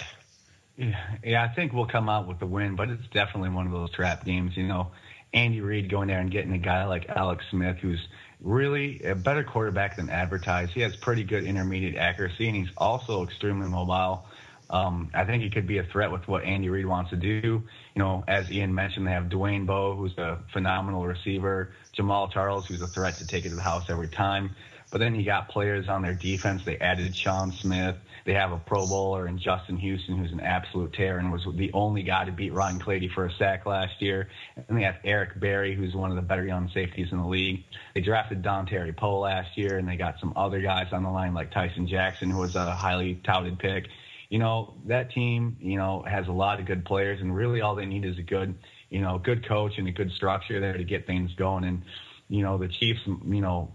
[0.77, 3.71] Yeah, yeah, I think we'll come out with the win, but it's definitely one of
[3.71, 4.57] those trap games.
[4.57, 4.91] You know,
[5.33, 8.07] Andy Reid going there and getting a guy like Alex Smith, who's
[8.41, 10.71] really a better quarterback than advertised.
[10.73, 14.25] He has pretty good intermediate accuracy, and he's also extremely mobile.
[14.69, 17.63] Um, I think he could be a threat with what Andy Reid wants to do.
[17.95, 22.65] You know, as Ian mentioned, they have Dwayne Bowe, who's a phenomenal receiver, Jamaal Charles,
[22.65, 24.55] who's a threat to take it to the house every time.
[24.93, 26.61] But then you got players on their defense.
[26.67, 27.95] They added Sean Smith.
[28.27, 31.71] They have a Pro Bowler in Justin Houston, who's an absolute terror and was the
[31.73, 34.29] only guy to beat Ron Clady for a sack last year.
[34.55, 37.63] And they have Eric Berry, who's one of the better young safeties in the league.
[37.95, 41.33] They drafted Dontari Poe last year, and they got some other guys on the line
[41.33, 43.87] like Tyson Jackson, who was a highly touted pick.
[44.29, 47.73] You know, that team, you know, has a lot of good players, and really all
[47.73, 48.53] they need is a good,
[48.91, 51.63] you know, good coach and a good structure there to get things going.
[51.63, 51.81] And
[52.29, 53.71] you know, the Chiefs, you know,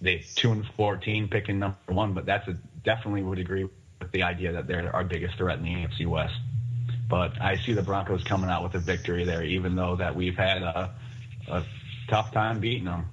[0.00, 4.22] they two and fourteen picking number one, but that's a definitely would agree with the
[4.22, 6.34] idea that they're our biggest threat in the AFC West.
[7.08, 10.36] But I see the Broncos coming out with a victory there, even though that we've
[10.36, 10.94] had a,
[11.48, 11.64] a
[12.08, 13.06] tough time beating them.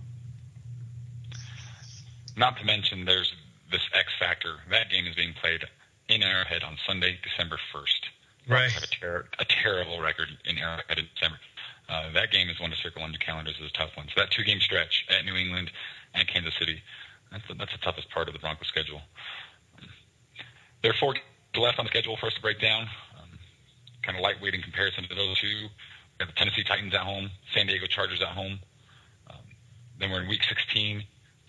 [2.38, 3.34] Not to mention, there's
[3.72, 4.58] this X factor.
[4.70, 5.64] That game is being played
[6.08, 8.06] in Arrowhead on Sunday, December first.
[8.48, 8.72] Right.
[8.72, 11.38] Have a, ter- a terrible record in Arrowhead in December.
[11.90, 14.08] Uh, that game is one to circle on your calendars as a tough one.
[14.08, 15.72] So that two game stretch at New England
[16.14, 16.82] and Kansas City,
[17.32, 19.02] that's the, that's the toughest part of the Broncos schedule.
[20.82, 21.16] There are four
[21.58, 22.84] left on the schedule for us to break down.
[23.18, 23.40] Um,
[24.04, 25.48] kind of lightweight in comparison to those two.
[25.48, 28.60] We have the Tennessee Titans at home, San Diego Chargers at home.
[29.30, 29.46] Um,
[30.00, 31.04] then we're in Week 16,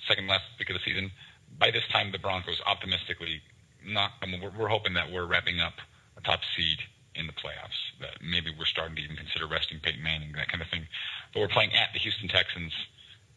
[0.07, 1.11] second last week of the season.
[1.59, 3.43] By this time, the Broncos optimistically
[3.85, 4.13] not.
[4.23, 5.75] I mean, we're, we're hoping that we're wrapping up
[6.17, 6.79] a top seed
[7.19, 7.79] in the playoffs.
[8.01, 10.87] That maybe we're starting to even consider resting Peyton Manning, that kind of thing.
[11.35, 12.73] But we're playing at the Houston Texans,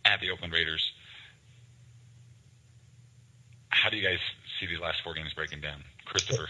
[0.05, 0.91] at the Oakland Raiders.
[3.69, 4.19] How do you guys
[4.59, 6.47] see these last four games breaking down, Christopher?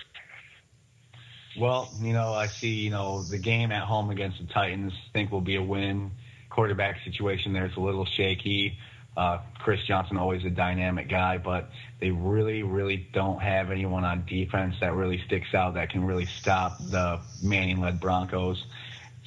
[1.57, 5.31] Well, you know, I see, you know, the game at home against the Titans, think
[5.31, 6.11] will be a win.
[6.49, 8.77] Quarterback situation there is a little shaky.
[9.17, 14.25] Uh, Chris Johnson, always a dynamic guy, but they really, really don't have anyone on
[14.25, 18.63] defense that really sticks out that can really stop the Manning-led Broncos.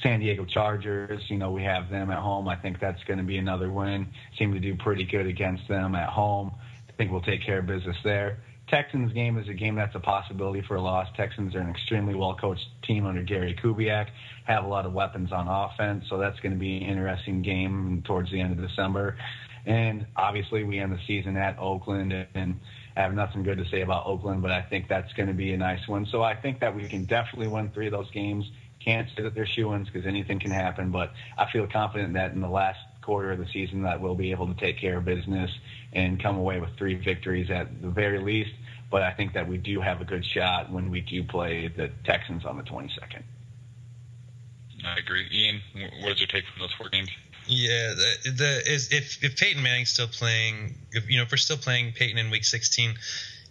[0.03, 2.49] San Diego Chargers, you know, we have them at home.
[2.49, 4.07] I think that's going to be another win.
[4.39, 6.53] Seem to do pretty good against them at home.
[6.89, 8.39] I think we'll take care of business there.
[8.68, 11.07] Texans game is a game that's a possibility for a loss.
[11.16, 14.09] Texans are an extremely well coached team under Gary Kubiak,
[14.45, 18.03] have a lot of weapons on offense, so that's going to be an interesting game
[18.07, 19.16] towards the end of December.
[19.67, 22.61] And obviously, we end the season at Oakland, and
[22.97, 25.53] I have nothing good to say about Oakland, but I think that's going to be
[25.53, 26.07] a nice one.
[26.07, 28.51] So I think that we can definitely win three of those games.
[28.85, 32.41] Can't say that they're shoe-ins because anything can happen, but I feel confident that in
[32.41, 35.51] the last quarter of the season that we'll be able to take care of business
[35.93, 38.51] and come away with three victories at the very least.
[38.91, 41.91] But I think that we do have a good shot when we do play the
[42.05, 43.23] Texans on the 22nd.
[44.87, 45.27] I agree.
[45.33, 45.61] Ian,
[46.03, 47.09] what is your take from those four games?
[47.47, 51.36] Yeah, the, the is if if Peyton Manning's still playing, if, you know, if we're
[51.36, 52.95] still playing Peyton in Week 16,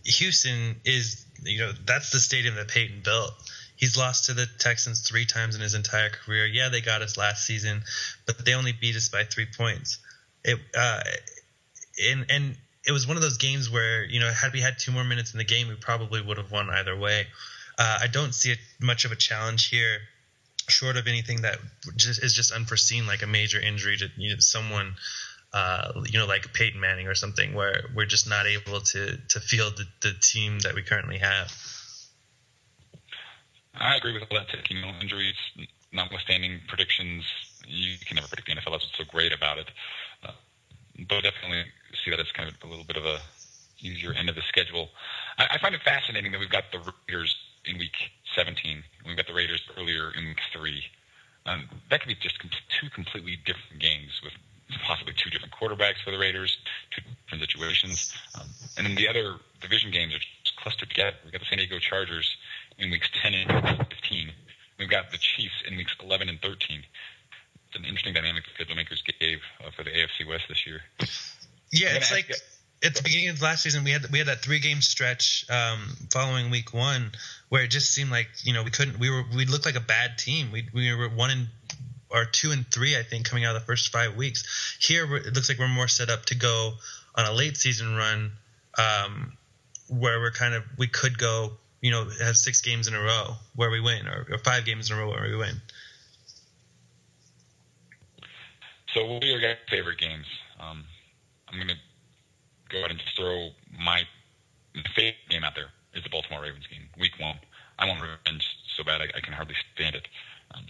[0.05, 3.33] Houston is you know that's the stadium that Peyton built.
[3.75, 6.45] He's lost to the Texans three times in his entire career.
[6.45, 7.83] Yeah, they got us last season,
[8.25, 9.99] but they only beat us by three points.
[10.43, 11.01] It uh,
[12.03, 14.91] and and it was one of those games where you know had we had two
[14.91, 17.27] more minutes in the game, we probably would have won either way.
[17.77, 19.99] Uh, I don't see it, much of a challenge here
[20.67, 21.57] short of anything that
[21.95, 24.95] just is just unforeseen, like a major injury to you know, someone,
[25.53, 29.39] uh, you know, like Peyton Manning or something, where we're just not able to to
[29.39, 31.51] field the, the team that we currently have.
[33.75, 34.69] I agree with all that.
[34.69, 35.35] You know, injuries
[35.91, 37.23] notwithstanding, predictions
[37.67, 38.71] you can never predict the NFL.
[38.71, 39.69] That's what's so great about it.
[40.23, 40.31] Uh,
[41.07, 41.63] but definitely
[42.03, 43.19] see that as kind of a little bit of a
[43.79, 44.89] easier end of the schedule.
[45.37, 47.35] I, I find it fascinating that we've got the Raiders
[47.65, 47.95] in week
[48.35, 48.83] 17.
[49.05, 50.83] We've got the Raiders earlier in week three.
[51.45, 54.33] Um, that could be just two completely different games with
[54.85, 56.57] possibly two different quarterbacks for the Raiders,
[56.91, 58.13] two different situations.
[58.39, 61.15] Um, and then the other division games are just clustered together.
[61.23, 62.37] We've got the San Diego Chargers
[62.77, 64.31] in weeks 10 and 15.
[64.79, 66.83] We've got the Chiefs in weeks 11 and 13.
[67.67, 70.81] It's an interesting dynamic the schedule makers gave uh, for the AFC West this year.
[71.71, 72.31] Yeah, it's like.
[72.83, 75.95] At the beginning of last season, we had we had that three game stretch um,
[76.11, 77.11] following week one
[77.49, 79.81] where it just seemed like you know we couldn't we were we looked like a
[79.81, 80.51] bad team.
[80.51, 81.47] We we were one and
[82.09, 84.77] or two and three I think coming out of the first five weeks.
[84.81, 86.73] Here it looks like we're more set up to go
[87.15, 88.33] on a late season run
[88.77, 89.37] um,
[89.87, 93.35] where we're kind of we could go you know have six games in a row
[93.55, 95.61] where we win or, or five games in a row where we win.
[98.93, 100.25] So what are your favorite games?
[100.59, 100.83] Um,
[101.47, 101.73] I'm gonna
[102.73, 103.49] go ahead and throw
[103.79, 104.01] my
[104.95, 107.37] favorite game out there is the Baltimore Ravens game, Week One.
[107.77, 108.43] I want revenge
[108.75, 110.07] so bad I, I can hardly stand it.
[110.53, 110.65] Um,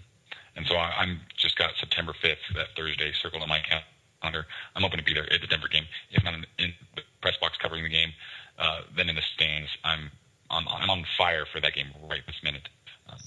[0.55, 4.45] and so I, I'm just got September 5th, that Thursday, circled on my calendar.
[4.75, 7.37] I'm hoping to be there at the Denver game, if not in, in the press
[7.39, 8.11] box covering the game,
[8.59, 9.69] uh, then in the stands.
[9.83, 10.11] I'm
[10.49, 12.67] on I'm on fire for that game right this minute.
[13.09, 13.17] Um,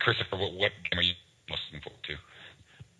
[0.00, 1.14] Christopher, what, what game are you
[1.48, 2.16] most looking forward to?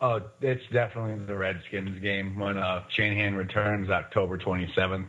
[0.01, 5.07] Oh, it's definitely the Redskins game when uh, Shanahan returns October 27th.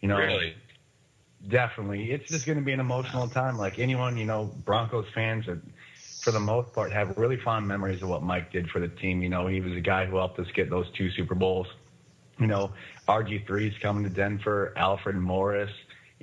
[0.00, 0.54] You know, really?
[1.48, 3.58] Definitely, it's just going to be an emotional time.
[3.58, 5.60] Like anyone, you know, Broncos fans are,
[6.22, 9.22] for the most part, have really fond memories of what Mike did for the team.
[9.22, 11.66] You know, he was a guy who helped us get those two Super Bowls.
[12.40, 12.72] You know,
[13.06, 15.70] RG3's coming to Denver, Alfred Morris.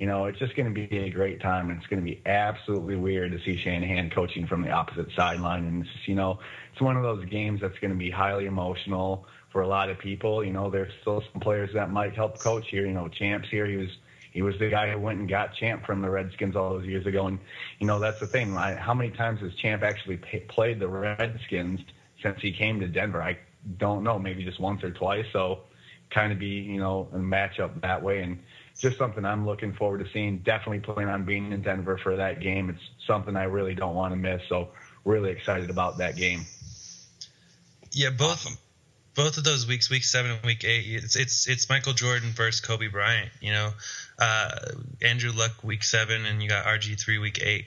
[0.02, 1.70] You know, it's just going to be a great time.
[1.70, 5.64] And it's going to be absolutely weird to see Shanahan coaching from the opposite sideline.
[5.64, 6.40] And it's just, you know,
[6.72, 10.00] it's one of those games that's going to be highly emotional for a lot of
[10.00, 10.42] people.
[10.42, 12.84] You know, there's still some players that might help coach here.
[12.84, 13.64] You know, Champ's here.
[13.64, 13.90] He was
[14.32, 17.06] he was the guy who went and got Champ from the Redskins all those years
[17.06, 17.28] ago.
[17.28, 17.38] And
[17.78, 18.56] you know, that's the thing.
[18.56, 21.78] I, how many times has Champ actually pay, played the Redskins
[22.20, 23.22] since he came to Denver?
[23.22, 23.38] I
[23.76, 24.18] don't know.
[24.18, 25.26] Maybe just once or twice.
[25.32, 25.60] So
[26.10, 28.40] kind of be you know a matchup that way and
[28.82, 30.38] just something I'm looking forward to seeing.
[30.38, 32.68] Definitely plan on being in Denver for that game.
[32.68, 34.42] It's something I really don't want to miss.
[34.48, 34.70] So
[35.04, 36.44] really excited about that game.
[37.92, 38.58] Yeah, both awesome.
[39.14, 42.60] both of those weeks, week seven and week eight, it's it's it's Michael Jordan versus
[42.60, 43.30] Kobe Bryant.
[43.40, 43.70] You know,
[44.18, 44.50] uh,
[45.00, 47.66] Andrew Luck week seven, and you got RG three week eight.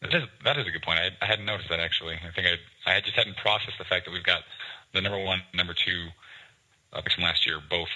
[0.00, 1.00] That is, that is a good point.
[1.00, 2.14] I, I hadn't noticed that actually.
[2.14, 4.42] I think I I just hadn't processed the fact that we've got
[4.94, 6.06] the number one, number two
[6.92, 7.88] uh, from last year, both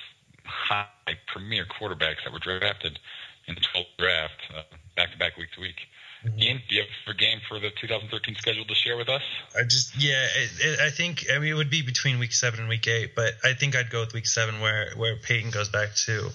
[0.45, 0.87] high
[1.27, 2.99] premier quarterbacks that were drafted
[3.47, 4.67] in the 12th draft,
[4.97, 5.77] back to back, week to week.
[6.25, 6.39] Mm-hmm.
[6.39, 9.23] Ian, do you have a game for the 2013 schedule to share with us?
[9.59, 12.61] I just, yeah, it, it, I think, I mean, it would be between week seven
[12.61, 15.69] and week eight, but I think I'd go with week seven where, where Peyton goes
[15.69, 16.31] back to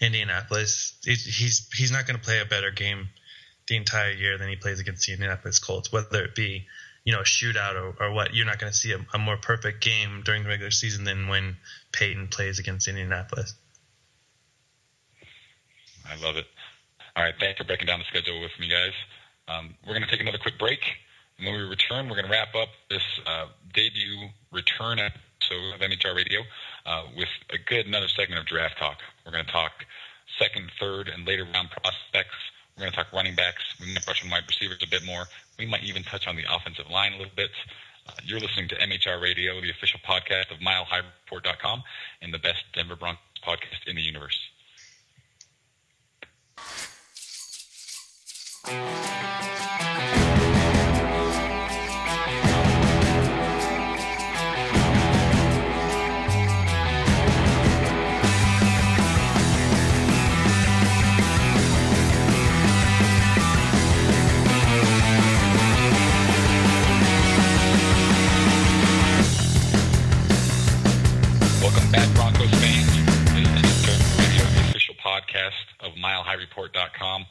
[0.00, 0.94] Indianapolis.
[1.04, 3.08] It, he's, he's not going to play a better game
[3.66, 6.66] the entire year than he plays against the Indianapolis Colts, whether it be
[7.04, 8.34] you know a shootout or, or what.
[8.34, 11.28] You're not going to see a, a, more perfect game during the regular season than
[11.28, 11.56] when
[11.92, 13.54] Peyton plays against Indianapolis.
[16.08, 16.46] I love it.
[17.16, 18.92] All right, thanks for breaking down the schedule with me, guys.
[19.48, 20.80] Um, we're going to take another quick break.
[21.38, 25.80] And when we return, we're going to wrap up this uh, debut return episode of
[25.80, 26.40] MHR Radio
[26.86, 28.98] uh, with a good another segment of draft talk.
[29.24, 29.72] We're going to talk
[30.38, 32.36] second, third, and later round prospects.
[32.76, 33.62] We're going to talk running backs.
[33.80, 35.24] We might brush on wide receivers a bit more.
[35.58, 37.50] We might even touch on the offensive line a little bit.
[38.06, 41.82] Uh, you're listening to MHR Radio, the official podcast of MileHighReport.com
[42.22, 44.38] and the best Denver Broncos podcast in the universe.
[75.02, 77.26] Podcast of MileHighReport.com.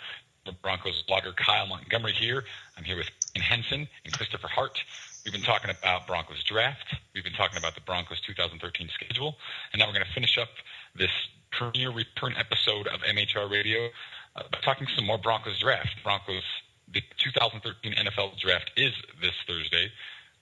[0.45, 2.43] The Broncos blogger Kyle Montgomery here.
[2.78, 4.84] I'm here with Ian Henson and Christopher Hart.
[5.24, 6.95] We've been talking about Broncos draft.
[7.14, 9.36] We've been talking about the Broncos 2013 schedule,
[9.72, 10.49] and now we're going to finish up
[10.95, 11.12] this
[11.51, 13.89] premiere return episode of MHR Radio
[14.36, 15.95] uh, by talking some more Broncos draft.
[16.03, 16.43] Broncos
[16.91, 19.91] the 2013 NFL draft is this Thursday.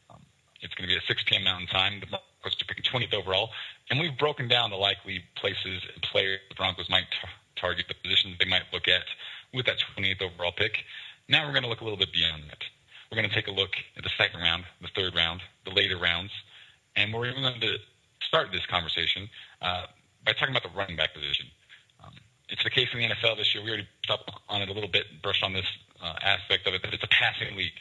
[0.09, 0.21] Um,
[0.61, 1.43] it's going to be at 6 p.m.
[1.43, 1.99] Mountain Time.
[1.99, 3.49] The Broncos are picking 20th overall,
[3.89, 7.95] and we've broken down the likely places and players the Broncos might t- target, the
[7.95, 9.03] positions they might look at
[9.53, 10.83] with that 28th overall pick.
[11.27, 12.63] Now we're going to look a little bit beyond that.
[13.11, 15.97] We're going to take a look at the second round, the third round, the later
[15.97, 16.31] rounds,
[16.95, 17.77] and we're even going to
[18.21, 19.29] start this conversation
[19.61, 19.85] uh,
[20.25, 21.47] by talking about the running back position.
[22.03, 22.13] Um,
[22.49, 23.63] it's the case in the NFL this year.
[23.63, 25.65] We already touched on it a little bit, brushed on this
[26.01, 27.73] uh, aspect of it, that it's a passing league.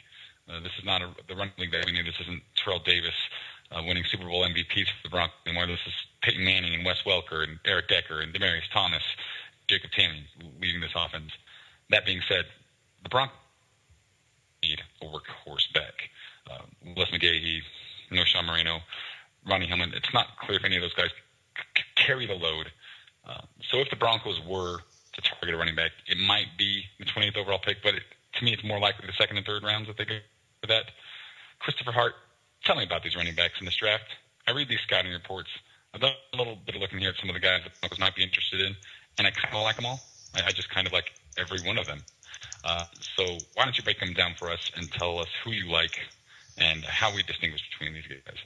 [0.49, 2.07] Uh, this is not a, the running league that we need.
[2.07, 3.13] This isn't Terrell Davis
[3.71, 5.67] uh, winning Super Bowl MVPs for the Broncos anymore.
[5.67, 9.03] This is Peyton Manning and Wes Welker and Eric Decker and Demaryius Thomas,
[9.67, 10.23] Jacob Tamme
[10.61, 11.31] leading this offense.
[11.89, 12.45] That being said,
[13.03, 13.35] the Broncos
[14.63, 16.09] need a workhorse back.
[16.49, 16.63] Uh,
[16.95, 17.61] Willis McGahee,
[18.11, 18.79] Knowshon Moreno,
[19.47, 19.93] Ronnie Hillman.
[19.93, 21.09] It's not clear if any of those guys
[21.55, 22.71] c- carry the load.
[23.27, 24.79] Uh, so if the Broncos were
[25.13, 28.03] to target a running back, it might be the 20th overall pick, but it,
[28.33, 30.17] to me, it's more likely the second and third rounds that they go
[30.61, 30.85] for that.
[31.59, 32.13] Christopher Hart,
[32.63, 34.05] tell me about these running backs in this draft.
[34.47, 35.49] I read these scouting reports.
[35.93, 37.99] I've done a little bit of looking here at some of the guys that Broncos
[37.99, 38.75] might be interested in,
[39.17, 39.99] and I kind of like them all.
[40.35, 42.03] I, I just kind of like every one of them.
[42.63, 42.85] Uh,
[43.15, 43.23] so
[43.55, 45.99] why don't you break them down for us and tell us who you like
[46.57, 48.37] and how we distinguish between these guys?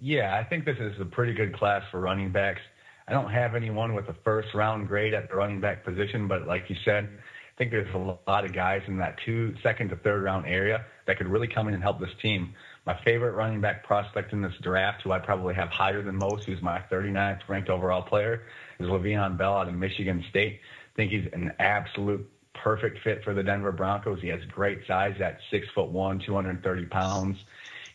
[0.00, 2.60] Yeah, I think this is a pretty good class for running backs.
[3.08, 6.46] I don't have anyone with a first round grade at the running back position, but
[6.46, 9.96] like you said, I think there's a lot of guys in that two, second to
[9.96, 12.54] third round area that could really come in and help this team.
[12.86, 16.44] My favorite running back prospect in this draft, who I probably have higher than most,
[16.44, 18.44] who's my 39th ranked overall player,
[18.78, 20.60] is Le'Veon Bell out of Michigan State.
[20.94, 24.20] I think he's an absolute perfect fit for the Denver Broncos.
[24.22, 27.38] He has great size at six foot one, 230 pounds.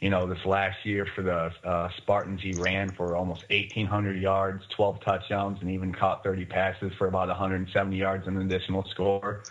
[0.02, 4.64] You know, this last year for the uh, Spartans, he ran for almost 1,800 yards,
[4.76, 9.44] 12 touchdowns, and even caught 30 passes for about 170 yards and an additional score.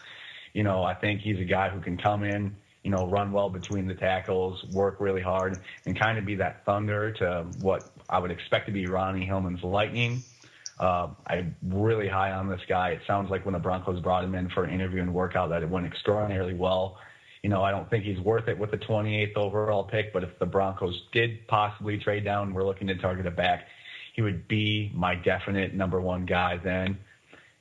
[0.52, 3.50] You know, I think he's a guy who can come in, you know, run well
[3.50, 8.18] between the tackles, work really hard, and kind of be that thunder to what I
[8.18, 10.22] would expect to be Ronnie Hillman's lightning.
[10.78, 12.90] Uh, I'm really high on this guy.
[12.90, 15.62] It sounds like when the Broncos brought him in for an interview and workout that
[15.62, 16.96] it went extraordinarily well.
[17.42, 20.38] You know, I don't think he's worth it with the 28th overall pick, but if
[20.38, 23.66] the Broncos did possibly trade down, we're looking to target a back,
[24.14, 26.98] he would be my definite number one guy then.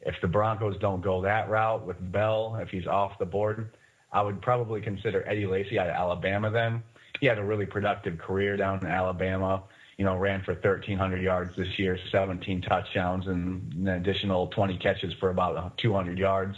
[0.01, 3.71] If the Broncos don't go that route with Bell, if he's off the board,
[4.11, 6.83] I would probably consider Eddie Lacy out of Alabama then.
[7.19, 9.63] He had a really productive career down in Alabama
[9.99, 15.13] you know, ran for 1,300 yards this year, 17 touchdowns, and an additional 20 catches
[15.15, 16.55] for about 200 yards.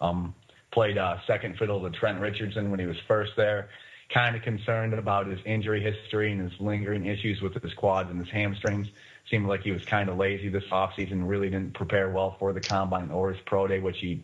[0.00, 0.36] Um,
[0.70, 3.70] played uh, second fiddle to Trent Richardson when he was first there.
[4.14, 8.20] Kind of concerned about his injury history and his lingering issues with his quads and
[8.20, 8.86] his hamstrings.
[9.28, 12.60] Seemed like he was kind of lazy this offseason, really didn't prepare well for the
[12.60, 14.22] combine or his pro day, which he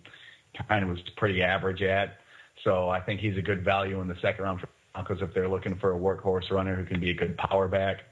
[0.69, 2.21] kind of was pretty average at.
[2.65, 5.49] So I think he's a good value in the second round for Broncos if they're
[5.49, 8.03] looking for a workhorse runner who can be a good power back.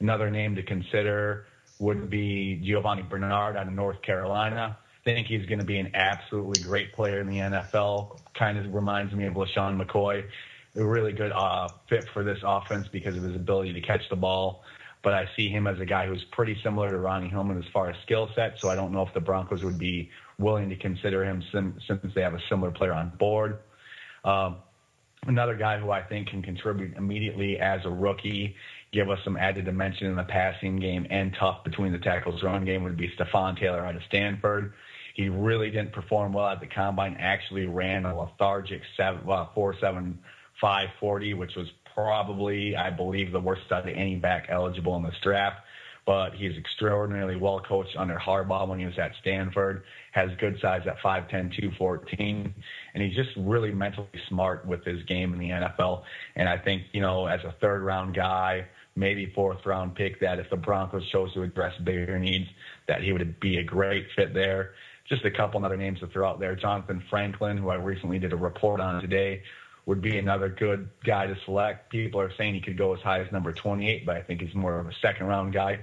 [0.00, 1.46] Another name to consider
[1.78, 4.78] would be Giovani Bernard out of North Carolina.
[4.78, 8.18] I think he's going to be an absolutely great player in the NFL.
[8.34, 10.24] Kind of reminds me of LeSean McCoy.
[10.76, 14.16] A really good uh, fit for this offense because of his ability to catch the
[14.16, 14.62] ball.
[15.02, 17.88] But I see him as a guy who's pretty similar to Ronnie Hillman as far
[17.88, 18.56] as skill set.
[18.60, 22.14] So I don't know if the Broncos would be willing to consider him sim- since
[22.14, 23.58] they have a similar player on board.
[24.24, 24.56] Um,
[25.26, 28.54] another guy who I think can contribute immediately as a rookie,
[28.92, 32.64] give us some added dimension in the passing game and tough between the tackles run
[32.64, 34.72] game would be Stepfan Taylor out of Stanford.
[35.14, 37.16] He really didn't perform well at the combine.
[37.18, 40.18] Actually, ran a lethargic seven, well, four seven
[40.60, 45.02] five forty, which was probably, I believe, the worst out of any back eligible in
[45.02, 45.58] this draft.
[46.06, 49.82] But he's extraordinarily well coached under Harbaugh when he was at Stanford.
[50.12, 52.54] Has good size at 5'10", 214,
[52.94, 56.02] and he's just really mentally smart with his game in the NFL.
[56.36, 58.66] And I think you know, as a third round guy,
[58.96, 62.48] maybe fourth round pick, that if the Broncos chose to address bigger needs,
[62.88, 64.72] that he would be a great fit there.
[65.08, 66.54] Just a couple other names to throw out there.
[66.54, 69.42] Jonathan Franklin, who I recently did a report on today,
[69.86, 71.90] would be another good guy to select.
[71.90, 74.54] People are saying he could go as high as number 28, but I think he's
[74.54, 75.80] more of a second round guy.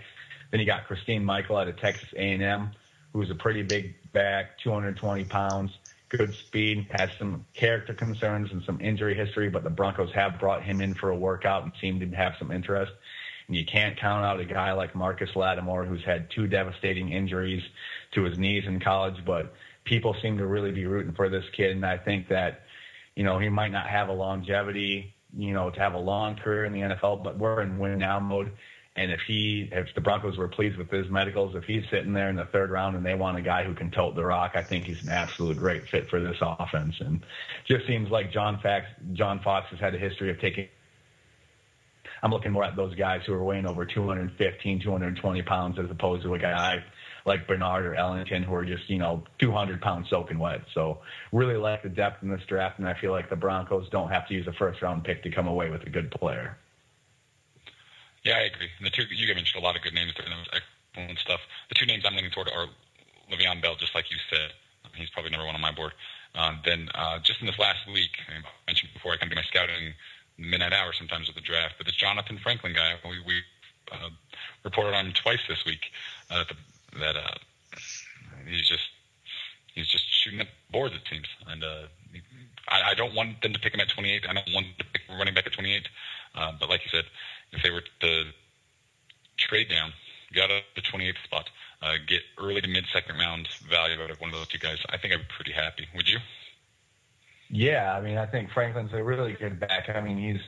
[0.51, 2.71] Then you got Christine Michael out of Texas A&M,
[3.11, 5.71] who's a pretty big back, 220 pounds,
[6.09, 10.63] good speed, has some character concerns and some injury history, but the Broncos have brought
[10.63, 12.91] him in for a workout and seem to have some interest.
[13.47, 17.63] And you can't count out a guy like Marcus Lattimore, who's had two devastating injuries
[18.13, 19.53] to his knees in college, but
[19.85, 21.71] people seem to really be rooting for this kid.
[21.71, 22.63] And I think that,
[23.15, 26.65] you know, he might not have a longevity, you know, to have a long career
[26.65, 28.51] in the NFL, but we're in win now mode.
[28.97, 32.29] And if he, if the Broncos were pleased with his medicals, if he's sitting there
[32.29, 34.63] in the third round and they want a guy who can tote the rock, I
[34.63, 36.95] think he's an absolute great fit for this offense.
[36.99, 37.23] And
[37.67, 40.67] just seems like John Fox, John Fox has had a history of taking.
[42.23, 46.23] I'm looking more at those guys who are weighing over 215, 220 pounds as opposed
[46.23, 46.83] to a guy
[47.23, 50.61] like Bernard or Ellington who are just, you know, 200 pounds soaking wet.
[50.73, 54.09] So really like the depth in this draft, and I feel like the Broncos don't
[54.09, 56.57] have to use a first round pick to come away with a good player.
[58.27, 58.67] Yeah, I agree.
[58.77, 61.39] And the two you mentioned a lot of good names there, and was excellent stuff.
[61.69, 62.67] The two names I'm leaning toward are
[63.31, 64.51] Le'Veon Bell, just like you said.
[64.95, 65.93] He's probably number one on my board.
[66.35, 69.43] Um, then uh, just in this last week, I mentioned before, I kind of to
[69.43, 69.93] my scouting
[70.37, 73.41] midnight hour sometimes with the draft, but this Jonathan Franklin guy, we, we
[73.93, 74.09] uh,
[74.65, 75.87] reported on him twice this week.
[76.29, 77.37] Uh, the that uh,
[78.45, 78.89] he's just
[79.73, 80.95] he's just shooting up boards.
[80.95, 81.87] It seems, and uh,
[82.67, 84.25] I, I don't want them to pick him at 28.
[84.27, 85.87] I don't want to pick running back at 28.
[86.35, 87.05] Uh, but like you said,
[87.51, 88.23] if they were to
[89.37, 89.93] trade down,
[90.33, 91.49] got up the 28th spot,
[91.81, 94.77] uh, get early to mid second round value out of one of those two guys,
[94.89, 95.87] I think I'd be pretty happy.
[95.95, 96.19] Would you?
[97.49, 99.89] Yeah, I mean, I think Franklin's a really good back.
[99.93, 100.41] I mean, he's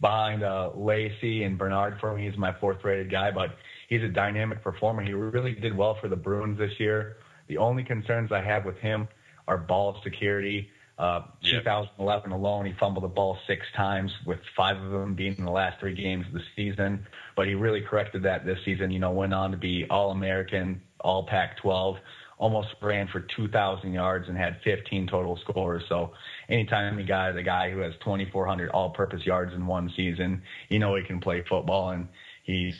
[0.00, 2.28] behind uh, Lacy and Bernard for me.
[2.28, 3.56] He's my fourth rated guy, but
[3.88, 5.02] he's a dynamic performer.
[5.02, 7.18] He really did well for the Bruins this year.
[7.48, 9.08] The only concerns I have with him
[9.46, 10.70] are ball security.
[10.98, 11.64] Uh, yep.
[11.64, 15.50] 2011 alone, he fumbled the ball six times, with five of them being in the
[15.50, 17.06] last three games of the season.
[17.36, 18.90] But he really corrected that this season.
[18.90, 21.98] You know, went on to be All American, All Pac-12,
[22.38, 25.82] almost ran for 2,000 yards and had 15 total scores.
[25.88, 26.12] So
[26.48, 30.94] anytime you got a guy who has 2,400 all-purpose yards in one season, you know
[30.96, 32.08] he can play football, and
[32.42, 32.74] he's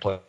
[0.00, 0.20] play.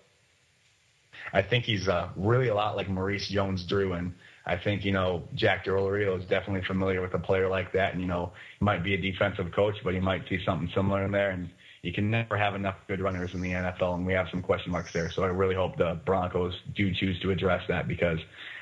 [1.34, 4.14] I think he's uh, really a lot like Maurice Jones-Drew, and
[4.50, 7.94] I think you know Jack Del Rio is definitely familiar with a player like that,
[7.94, 11.06] and you know he might be a defensive coach, but he might see something similar
[11.06, 11.50] in there, and
[11.84, 14.72] you can never have enough good runners in the NFL, and we have some question
[14.72, 15.12] marks there.
[15.12, 18.20] So I really hope the Broncos do choose to address that because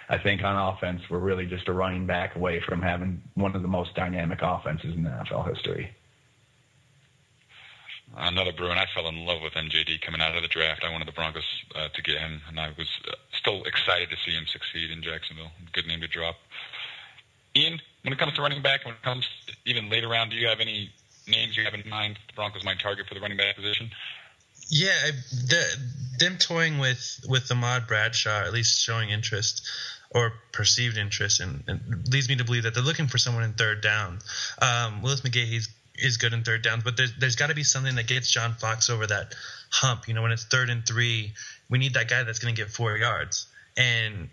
[0.10, 3.62] I think on offense we're really just a running back away from having one of
[3.62, 5.97] the most dynamic offenses in NFL history
[8.18, 8.78] another Bruin.
[8.78, 10.84] I fell in love with MJD coming out of the draft.
[10.84, 11.44] I wanted the Broncos
[11.76, 15.02] uh, to get him, and I was uh, still excited to see him succeed in
[15.02, 15.52] Jacksonville.
[15.74, 16.36] Good name to drop.
[17.56, 19.28] Ian, when it comes to running back, when it comes
[19.66, 20.92] even later round, do you have any
[21.28, 23.90] names you have in mind the Broncos might target for the running back position?
[24.70, 25.64] Yeah, the,
[26.20, 29.68] them toying with with Ahmad Bradshaw, at least showing interest
[30.12, 33.54] or perceived interest, and, and, leads me to believe that they're looking for someone in
[33.54, 34.20] third down.
[34.62, 35.68] Um, Willis McGahee
[35.98, 38.54] is good in third downs, but there's there's got to be something that gets John
[38.54, 39.34] Fox over that
[39.70, 40.08] hump.
[40.08, 41.34] You know, when it's third and three,
[41.70, 43.48] we need that guy that's going to get four yards.
[43.76, 44.30] And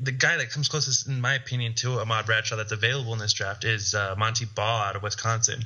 [0.00, 3.32] the guy that comes closest, in my opinion, to Ahmad Bradshaw that's available in this
[3.32, 5.62] draft is uh, Montee Ball out of Wisconsin,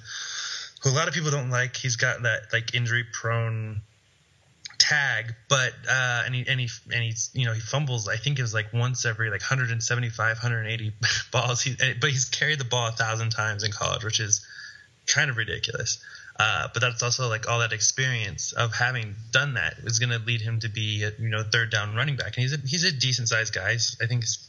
[0.83, 1.77] who a lot of people don't like.
[1.77, 3.83] He's got that like injury prone
[4.79, 8.09] tag, but uh, and he and he and he's you know he fumbles.
[8.09, 10.93] I think it was like once every like 175, 180
[11.33, 11.63] balls.
[11.63, 14.45] He, but he's carried the ball a thousand times in college, which is
[15.07, 15.99] kind of ridiculous.
[16.39, 20.19] Uh, but that's also like all that experience of having done that is going to
[20.27, 22.85] lead him to be a, you know third down running back, and he's a, he's
[22.85, 23.73] a decent sized guy.
[23.73, 24.47] He's, I think he's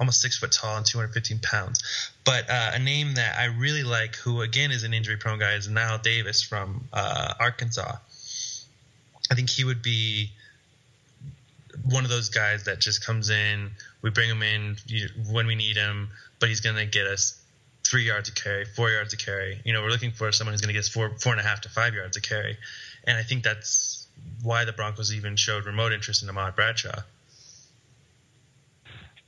[0.00, 1.82] almost six foot tall and 215 pounds.
[2.24, 5.54] But uh, a name that I really like, who again is an injury prone guy,
[5.54, 7.96] is Knile Davis from uh, Arkansas.
[9.30, 10.30] I think he would be
[11.84, 13.70] one of those guys that just comes in.
[14.02, 14.76] We bring him in
[15.30, 17.37] when we need him, but he's going to get us
[17.90, 19.60] three yards of carry, four yards of carry.
[19.64, 21.62] You know, we're looking for someone who's going to get four, four and a half
[21.62, 22.56] to five yards of carry,
[23.04, 24.06] and I think that's
[24.42, 27.00] why the Broncos even showed remote interest in Ahmad Bradshaw.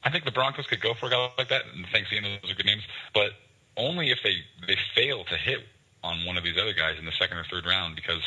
[0.03, 2.53] I think the Broncos could go for a guy like that, and thanks, Ian, those
[2.53, 2.83] are good names,
[3.13, 3.33] but
[3.77, 4.37] only if they
[4.67, 5.61] they fail to hit
[6.03, 8.23] on one of these other guys in the second or third round because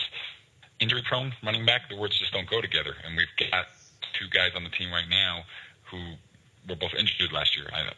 [0.79, 2.95] injury prone running back, the words just don't go together.
[3.05, 3.65] And we've got
[4.13, 5.43] two guys on the team right now
[5.89, 5.97] who
[6.69, 7.67] were both injured last year.
[7.73, 7.91] I,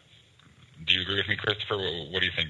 [0.86, 1.78] do you agree with me, Christopher?
[1.78, 2.50] What, do you think?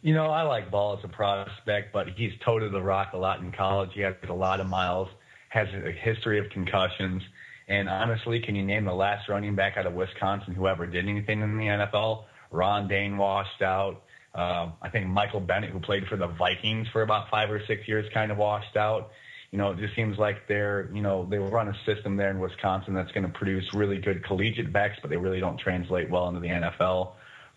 [0.00, 3.40] You know, I like Ball as a prospect, but he's toted the rock a lot
[3.40, 3.90] in college.
[3.94, 5.08] He has a lot of miles,
[5.48, 7.22] has a history of concussions.
[7.68, 11.08] And honestly, can you name the last running back out of Wisconsin who ever did
[11.08, 12.24] anything in the NFL?
[12.50, 14.02] Ron Dayne washed out.
[14.34, 17.86] Um, I think Michael Bennett, who played for the Vikings for about five or six
[17.86, 19.10] years, kind of washed out.
[19.50, 22.38] You know, it just seems like they're, you know, they run a system there in
[22.38, 26.28] Wisconsin that's going to produce really good collegiate backs, but they really don't translate well
[26.28, 27.12] into the NFL.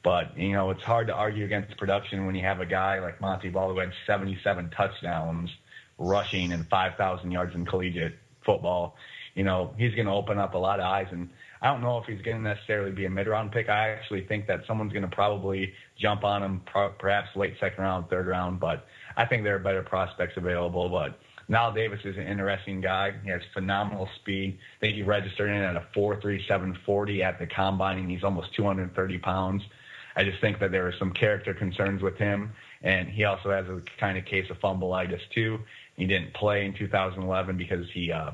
[0.05, 3.19] But, you know, it's hard to argue against production when you have a guy like
[3.19, 5.49] Montee Ball who had 77 touchdowns
[5.97, 8.13] rushing and 5,000 yards in collegiate
[8.45, 8.97] football.
[9.33, 11.07] You know, he's going to open up a lot of eyes.
[11.09, 13.67] And I don't know if he's going to necessarily be a mid round pick.
[13.67, 16.61] I actually think that someone's going to probably jump on him,
[16.99, 18.59] perhaps late second round, third round.
[18.59, 18.85] But
[19.17, 20.87] I think there are better prospects available.
[20.87, 21.17] But
[21.49, 23.13] Knile Davis is an interesting guy.
[23.23, 24.59] He has phenomenal speed.
[24.77, 29.17] I think he registered in at a 4.3740 at the combine, and he's almost 230
[29.17, 29.63] pounds.
[30.15, 33.67] I just think that there are some character concerns with him, and he also has
[33.67, 35.59] a kind of case of fumbleitis too.
[35.97, 38.31] He didn't play in 2011 because he, uh,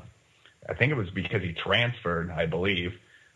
[0.68, 2.92] I think it was because he transferred, I believe,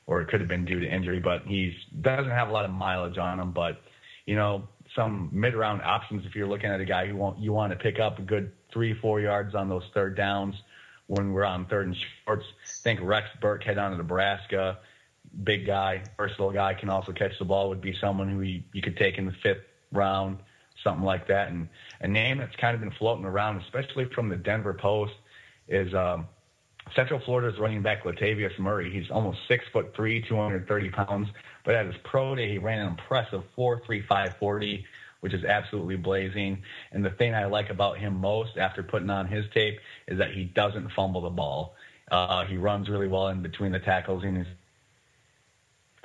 [0.07, 1.21] or it could have been due to injury.
[1.21, 3.53] But he doesn't have a lot of mileage on him.
[3.53, 3.81] But
[4.27, 7.73] you know, some mid-round options if you're looking at a guy who want you want
[7.73, 10.55] to pick up a good three, four yards on those third downs
[11.07, 12.45] when we're on third and shorts.
[12.65, 14.79] I think Rex Burkhead on to Nebraska
[15.45, 18.83] big guy, versatile guy, can also catch the ball would be someone who you, you
[18.83, 19.63] could take in the fifth
[19.93, 20.39] round,
[20.83, 21.49] something like that.
[21.49, 21.69] And
[22.01, 25.15] a name that's kind of been floating around, especially from the Denver Post,
[25.69, 26.27] is um,
[26.95, 28.93] Central Florida's running back Latavius Murray.
[28.93, 31.29] He's almost six foot three, 230 pounds,
[31.65, 34.85] but at his pro day he ran an impressive 4.3540,
[35.21, 36.63] which is absolutely blazing.
[36.93, 40.33] And the thing I like about him most after putting on his tape is that
[40.33, 41.75] he doesn't fumble the ball.
[42.11, 44.47] Uh, he runs really well in between the tackles and he's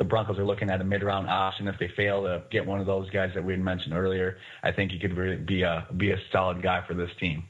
[0.01, 1.67] the Broncos are looking at a mid-round option.
[1.67, 4.71] If they fail to get one of those guys that we had mentioned earlier, I
[4.71, 7.43] think he could really be a be a solid guy for this team.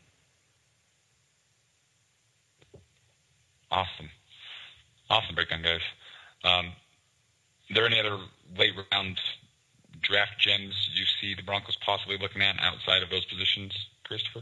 [3.71, 4.09] Awesome,
[5.09, 5.79] awesome breakdown, guys.
[6.43, 6.73] Um,
[7.69, 8.17] are there any other
[8.57, 9.17] late round
[10.01, 13.71] draft gems you see the Broncos possibly looking at outside of those positions,
[14.03, 14.41] Christopher?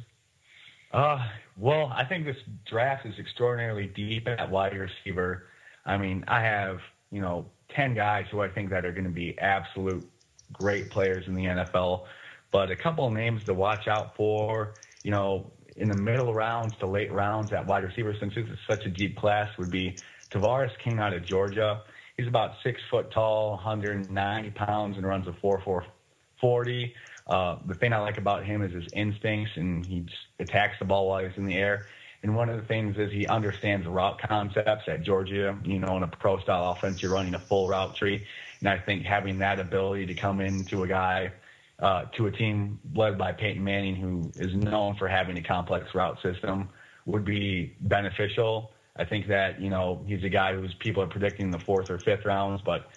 [0.91, 1.23] Uh,
[1.59, 5.43] well, I think this draft is extraordinarily deep at wide receiver.
[5.85, 6.79] I mean, I have
[7.11, 7.45] you know
[7.75, 10.07] 10 guys who I think that are going to be absolute
[10.51, 12.05] great players in the NFL.
[12.51, 16.75] But a couple of names to watch out for, you know, in the middle rounds
[16.79, 19.95] to late rounds at wide receiver, since this is such a deep class, would be
[20.31, 21.83] Tavares King out of Georgia.
[22.17, 26.91] He's about six foot tall, 190 pounds, and runs a 4.440.
[27.27, 30.05] Uh, the thing I like about him is his instincts, and he
[30.39, 31.85] attacks the ball while he's in the air.
[32.21, 35.57] And one of the things is he understands route concepts at Georgia.
[35.63, 38.25] You know, in a pro style offense, you're running a full route tree.
[38.59, 41.31] And I think having that ability to come into a guy,
[41.79, 45.95] uh, to a team led by Peyton Manning, who is known for having a complex
[45.95, 46.69] route system,
[47.05, 48.71] would be beneficial.
[48.97, 51.99] I think that, you know, he's a guy who's people are predicting the fourth or
[51.99, 52.89] fifth rounds, but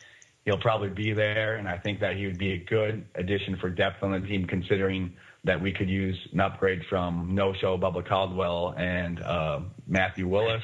[0.44, 1.56] he'll probably be there.
[1.56, 4.46] And I think that he would be a good addition for depth on the team,
[4.46, 5.14] considering
[5.44, 10.62] that we could use an upgrade from No Show Bubba Caldwell and uh, Matthew Willis.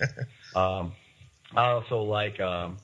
[0.56, 0.92] um,
[1.54, 2.78] I also like um,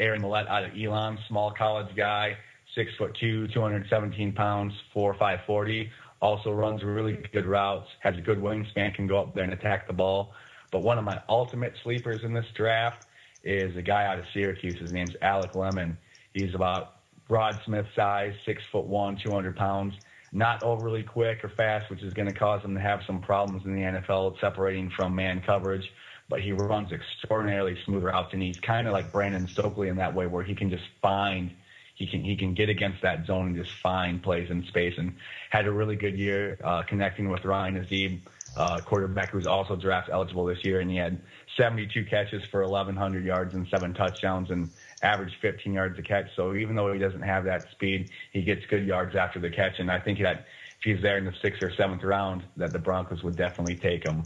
[0.00, 2.36] Aaron Mellette out of Elon, small college guy,
[2.74, 5.90] six foot two, 217 pounds, four five forty.
[6.20, 9.86] Also runs really good routes, has a good wingspan, can go up there and attack
[9.86, 10.32] the ball.
[10.72, 13.04] But one of my ultimate sleepers in this draft
[13.44, 14.80] is a guy out of Syracuse.
[14.80, 15.96] His name's Alec Lemon.
[16.32, 16.96] He's about
[17.28, 19.94] Rod Smith size, six foot one, 200 pounds
[20.32, 23.64] not overly quick or fast, which is going to cause him to have some problems
[23.64, 25.84] in the NFL separating from man coverage.
[26.28, 30.12] But he runs extraordinarily smooth routes, and he's kind of like Brandon Stokley in that
[30.12, 31.52] way, where he can just find
[31.94, 34.94] he can he can get against that zone and just find plays in space.
[34.98, 35.14] And
[35.50, 38.20] had a really good year uh, connecting with Ryan Nassib,
[38.56, 41.20] uh, quarterback who's also draft eligible this year, and he had
[41.56, 44.70] 72 catches for 1,100 yards and seven touchdowns and
[45.06, 46.26] averaged 15 yards a catch.
[46.34, 49.78] So even though he doesn't have that speed, he gets good yards after the catch.
[49.78, 50.46] And I think that
[50.78, 54.04] if he's there in the sixth or seventh round, that the Broncos would definitely take
[54.04, 54.24] him.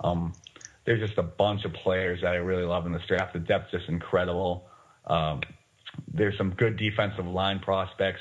[0.00, 0.34] Um,
[0.84, 3.32] there's just a bunch of players that I really love in this draft.
[3.32, 4.66] The depth's just incredible.
[5.06, 5.40] Um,
[6.12, 8.20] there's some good defensive line prospects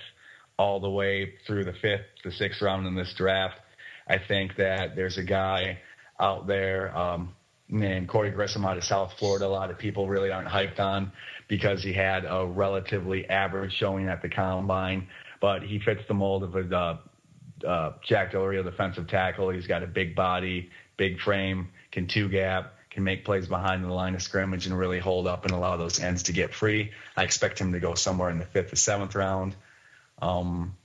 [0.57, 3.59] all the way through the fifth, the sixth round in this draft.
[4.07, 5.79] I think that there's a guy
[6.19, 7.35] out there um,
[7.69, 9.45] named Cory Grissom out of South Florida.
[9.45, 11.11] A lot of people really aren't hyped on
[11.47, 15.07] because he had a relatively average showing at the combine,
[15.39, 16.97] but he fits the mold of a uh,
[17.65, 19.49] uh, Jack Del Rio defensive tackle.
[19.49, 23.93] He's got a big body, big frame, can two gap, can make plays behind the
[23.93, 26.91] line of scrimmage and really hold up and allow those ends to get free.
[27.15, 29.55] I expect him to go somewhere in the fifth or seventh round.
[30.21, 30.75] Um,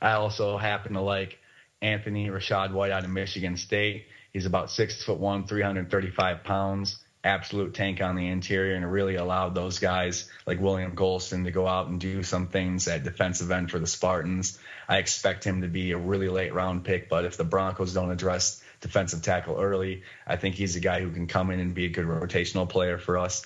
[0.00, 1.38] I also happen to like
[1.80, 4.06] Anthony Rashad White out of Michigan State.
[4.32, 9.16] He's about six foot one, 335 pounds, absolute tank on the interior, and it really
[9.16, 13.50] allowed those guys like William Gholston to go out and do some things at defensive
[13.50, 14.58] end for the Spartans.
[14.88, 18.10] I expect him to be a really late round pick, but if the Broncos don't
[18.10, 21.86] address defensive tackle early, I think he's a guy who can come in and be
[21.86, 23.44] a good rotational player for us.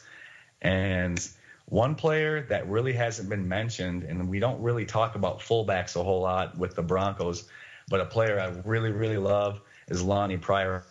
[0.60, 1.18] And
[1.64, 6.02] one player that really hasn't been mentioned, and we don't really talk about fullbacks a
[6.02, 7.48] whole lot with the Broncos,
[7.88, 10.84] but a player I really, really love is Lonnie Pryor,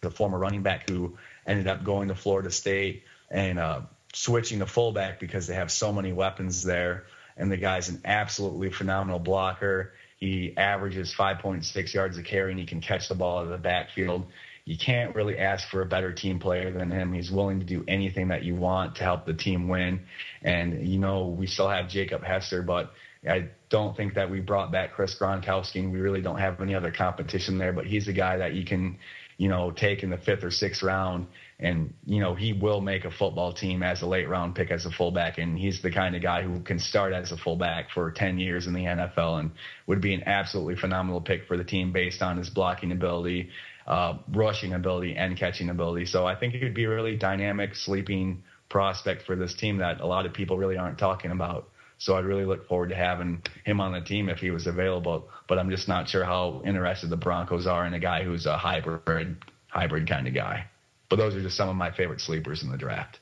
[0.00, 1.18] the former running back who
[1.48, 3.80] ended up going to Florida State and uh,
[4.12, 7.06] switching to fullback because they have so many weapons there.
[7.36, 9.92] And the guy's an absolutely phenomenal blocker.
[10.18, 13.58] He averages 5.6 yards a carry and he can catch the ball out of the
[13.58, 14.26] backfield
[14.68, 17.14] you can't really ask for a better team player than him.
[17.14, 20.00] He's willing to do anything that you want to help the team win.
[20.42, 22.92] And, you know, we still have Jacob Hester, but
[23.26, 26.74] I don't think that we brought back Chris Gronkowski and we really don't have any
[26.74, 27.72] other competition there.
[27.72, 28.98] But he's a guy that you can,
[29.38, 31.28] you know, take in the fifth or sixth round.
[31.60, 34.84] And, you know, he will make a football team as a late round pick as
[34.84, 35.38] a fullback.
[35.38, 38.66] And he's the kind of guy who can start as a fullback for 10 years
[38.66, 39.52] in the NFL and
[39.86, 43.50] would be an absolutely phenomenal pick for the team based on his blocking ability,
[43.86, 46.06] uh, rushing ability and catching ability.
[46.06, 50.00] So I think he would be a really dynamic, sleeping prospect for this team that
[50.00, 51.68] a lot of people really aren't talking about.
[51.98, 55.28] So I'd really look forward to having him on the team if he was available.
[55.48, 58.56] But I'm just not sure how interested the Broncos are in a guy who's a
[58.56, 59.36] hybrid,
[59.68, 60.66] hybrid kind of guy.
[61.10, 63.18] But those are just some of my favorite sleepers in the draft.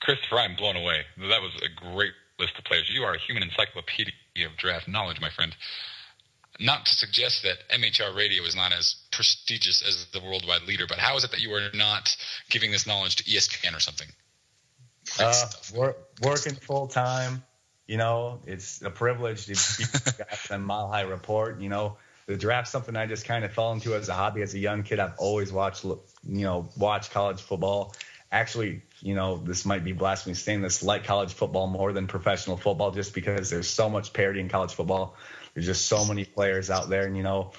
[0.00, 1.02] Christopher, I'm blown away.
[1.16, 2.90] That was a great list of players.
[2.92, 4.12] You are a human encyclopedia
[4.44, 5.54] of draft knowledge, my friend
[6.60, 10.98] not to suggest that MHR radio is not as prestigious as the worldwide leader, but
[10.98, 12.08] how is it that you are not
[12.50, 14.08] giving this knowledge to ESPN or something?
[15.18, 17.42] Uh, work, working full time,
[17.86, 20.24] you know, it's a privilege to be
[20.54, 21.60] on Mile High Report.
[21.60, 24.54] You know, the draft's something I just kind of fell into as a hobby as
[24.54, 24.98] a young kid.
[24.98, 27.94] I've always watched, you know, watch college football.
[28.32, 32.56] Actually, you know, this might be blasphemy saying this, like college football more than professional
[32.56, 35.16] football, just because there's so much parity in college football.
[35.54, 37.52] There's just so many players out there, and you know,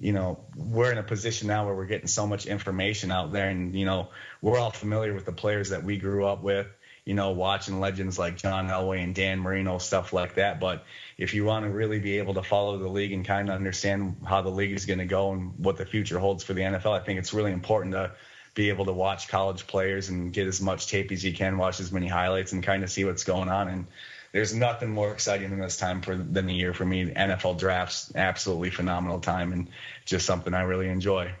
[0.00, 3.48] you know, we're in a position now where we're getting so much information out there,
[3.48, 4.08] and you know,
[4.42, 6.66] we're all familiar with the players that we grew up with.
[7.04, 10.60] You know, watching legends like John Elway and Dan Marino, stuff like that.
[10.60, 10.84] But
[11.16, 14.16] if you want to really be able to follow the league and kind of understand
[14.26, 16.98] how the league is going to go and what the future holds for the NFL,
[16.98, 18.12] I think it's really important to
[18.54, 21.80] be able to watch college players and get as much tape as you can, watch
[21.80, 23.68] as many highlights, and kind of see what's going on.
[23.68, 23.86] And
[24.32, 27.06] there's nothing more exciting than this time for than the year for me.
[27.06, 29.68] NFL drafts, absolutely phenomenal time, and
[30.04, 31.32] just something I really enjoy.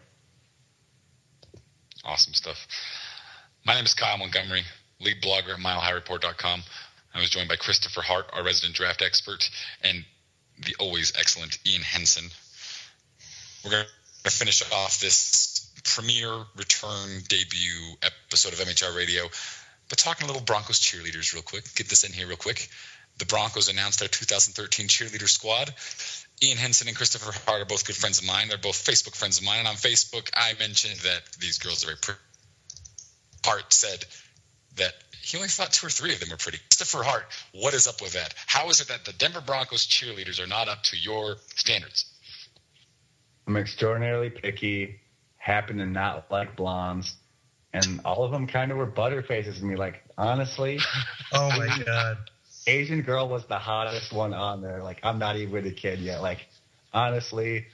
[2.04, 2.66] Awesome stuff.
[3.64, 4.62] My name is Kyle Montgomery,
[5.00, 6.62] lead blogger at MileHighReport.com.
[7.14, 9.48] I was joined by Christopher Hart, our resident draft expert,
[9.82, 10.04] and
[10.64, 12.24] the always excellent Ian Henson.
[13.64, 13.84] We're going
[14.24, 19.28] to finish off this premiere return debut episode of MHR Radio
[19.90, 21.64] but talking a little Broncos cheerleaders real quick.
[21.74, 22.68] Get this in here real quick.
[23.18, 25.74] The Broncos announced their 2013 cheerleader squad.
[26.42, 28.48] Ian Henson and Christopher Hart are both good friends of mine.
[28.48, 29.58] They're both Facebook friends of mine.
[29.58, 32.20] And on Facebook, I mentioned that these girls are very pretty.
[33.44, 34.04] Hart said
[34.76, 34.92] that
[35.22, 36.58] he only thought two or three of them were pretty.
[36.70, 38.34] Christopher Hart, what is up with that?
[38.46, 42.06] How is it that the Denver Broncos cheerleaders are not up to your standards?
[43.46, 45.00] I'm extraordinarily picky,
[45.36, 47.14] happen to not like blondes,
[47.72, 49.76] and all of them kind of were butterfaces to me.
[49.76, 50.78] Like honestly,
[51.32, 52.18] oh my god,
[52.66, 54.82] Asian girl was the hottest one on there.
[54.82, 56.22] Like I'm not even a kid yet.
[56.22, 56.46] Like
[56.92, 57.66] honestly,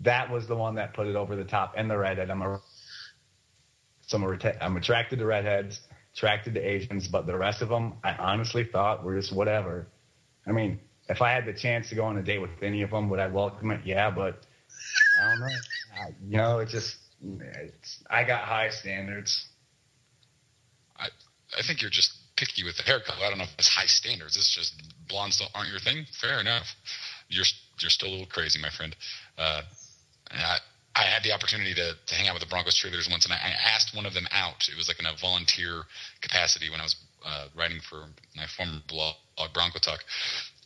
[0.00, 1.74] that was the one that put it over the top.
[1.76, 2.60] And the redhead, I'm a
[4.06, 5.80] so I'm, I'm attracted to redheads,
[6.16, 9.86] attracted to Asians, but the rest of them, I honestly thought were just whatever.
[10.46, 12.90] I mean, if I had the chance to go on a date with any of
[12.90, 13.82] them, would I welcome it?
[13.84, 14.46] Yeah, but
[15.20, 15.46] I don't know.
[15.46, 16.96] I, you know, it just
[18.10, 19.46] I got high standards.
[20.98, 21.08] I
[21.56, 23.16] I think you're just picky with the haircut.
[23.22, 24.36] I don't know if it's high standards.
[24.36, 24.74] It's just
[25.08, 26.06] blondes aren't your thing.
[26.20, 26.66] Fair enough.
[27.28, 27.44] You're
[27.78, 28.96] you're still a little crazy, my friend.
[29.36, 29.62] Uh,
[30.30, 30.58] I
[30.96, 33.36] I had the opportunity to, to hang out with the Broncos cheerleaders once, and I,
[33.36, 34.68] I asked one of them out.
[34.72, 35.84] It was like in a volunteer
[36.22, 39.16] capacity when I was uh, writing for my former blog,
[39.52, 40.00] Bronco Talk.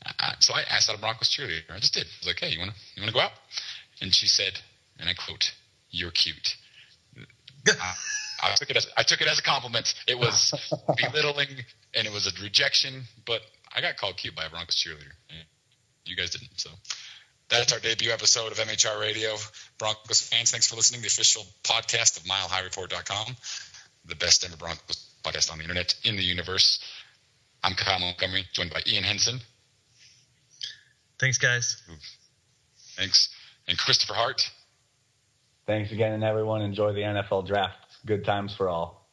[0.06, 1.68] Uh, so I asked out a Broncos cheerleader.
[1.68, 2.06] I just did.
[2.06, 3.32] I was like, "Hey, you want to you want to go out?"
[4.00, 4.52] And she said,
[4.98, 5.52] and I quote,
[5.90, 6.56] "You're cute."
[7.68, 7.94] I,
[8.42, 9.92] I took it as I took it as a compliment.
[10.06, 10.54] It was
[11.12, 11.48] belittling
[11.94, 13.42] and it was a rejection, but
[13.74, 15.12] I got called cute by a Broncos cheerleader.
[16.04, 16.70] You guys didn't, so
[17.50, 19.34] that's our debut episode of MHR Radio.
[19.78, 21.00] Broncos fans, thanks for listening.
[21.00, 23.36] The official podcast of MileHighReport.com,
[24.06, 26.82] the best Denver Broncos podcast on the internet in the universe.
[27.62, 29.40] I'm Kyle Montgomery, joined by Ian Henson.
[31.18, 31.82] Thanks, guys.
[32.96, 33.28] Thanks,
[33.68, 34.40] and Christopher Hart.
[35.66, 37.76] Thanks again, and everyone enjoy the NFL draft.
[38.06, 39.08] Good times for all.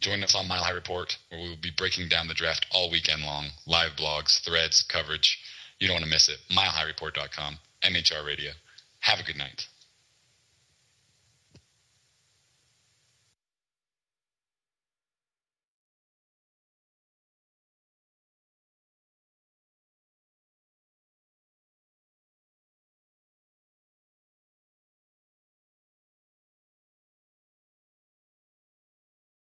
[0.00, 2.90] Join us on Mile High Report, where we will be breaking down the draft all
[2.90, 3.46] weekend long.
[3.66, 5.38] Live blogs, threads, coverage.
[5.82, 6.38] You don't want to miss it.
[6.48, 8.52] MileHighReport.com, MHR Radio.
[9.00, 9.66] Have a good night.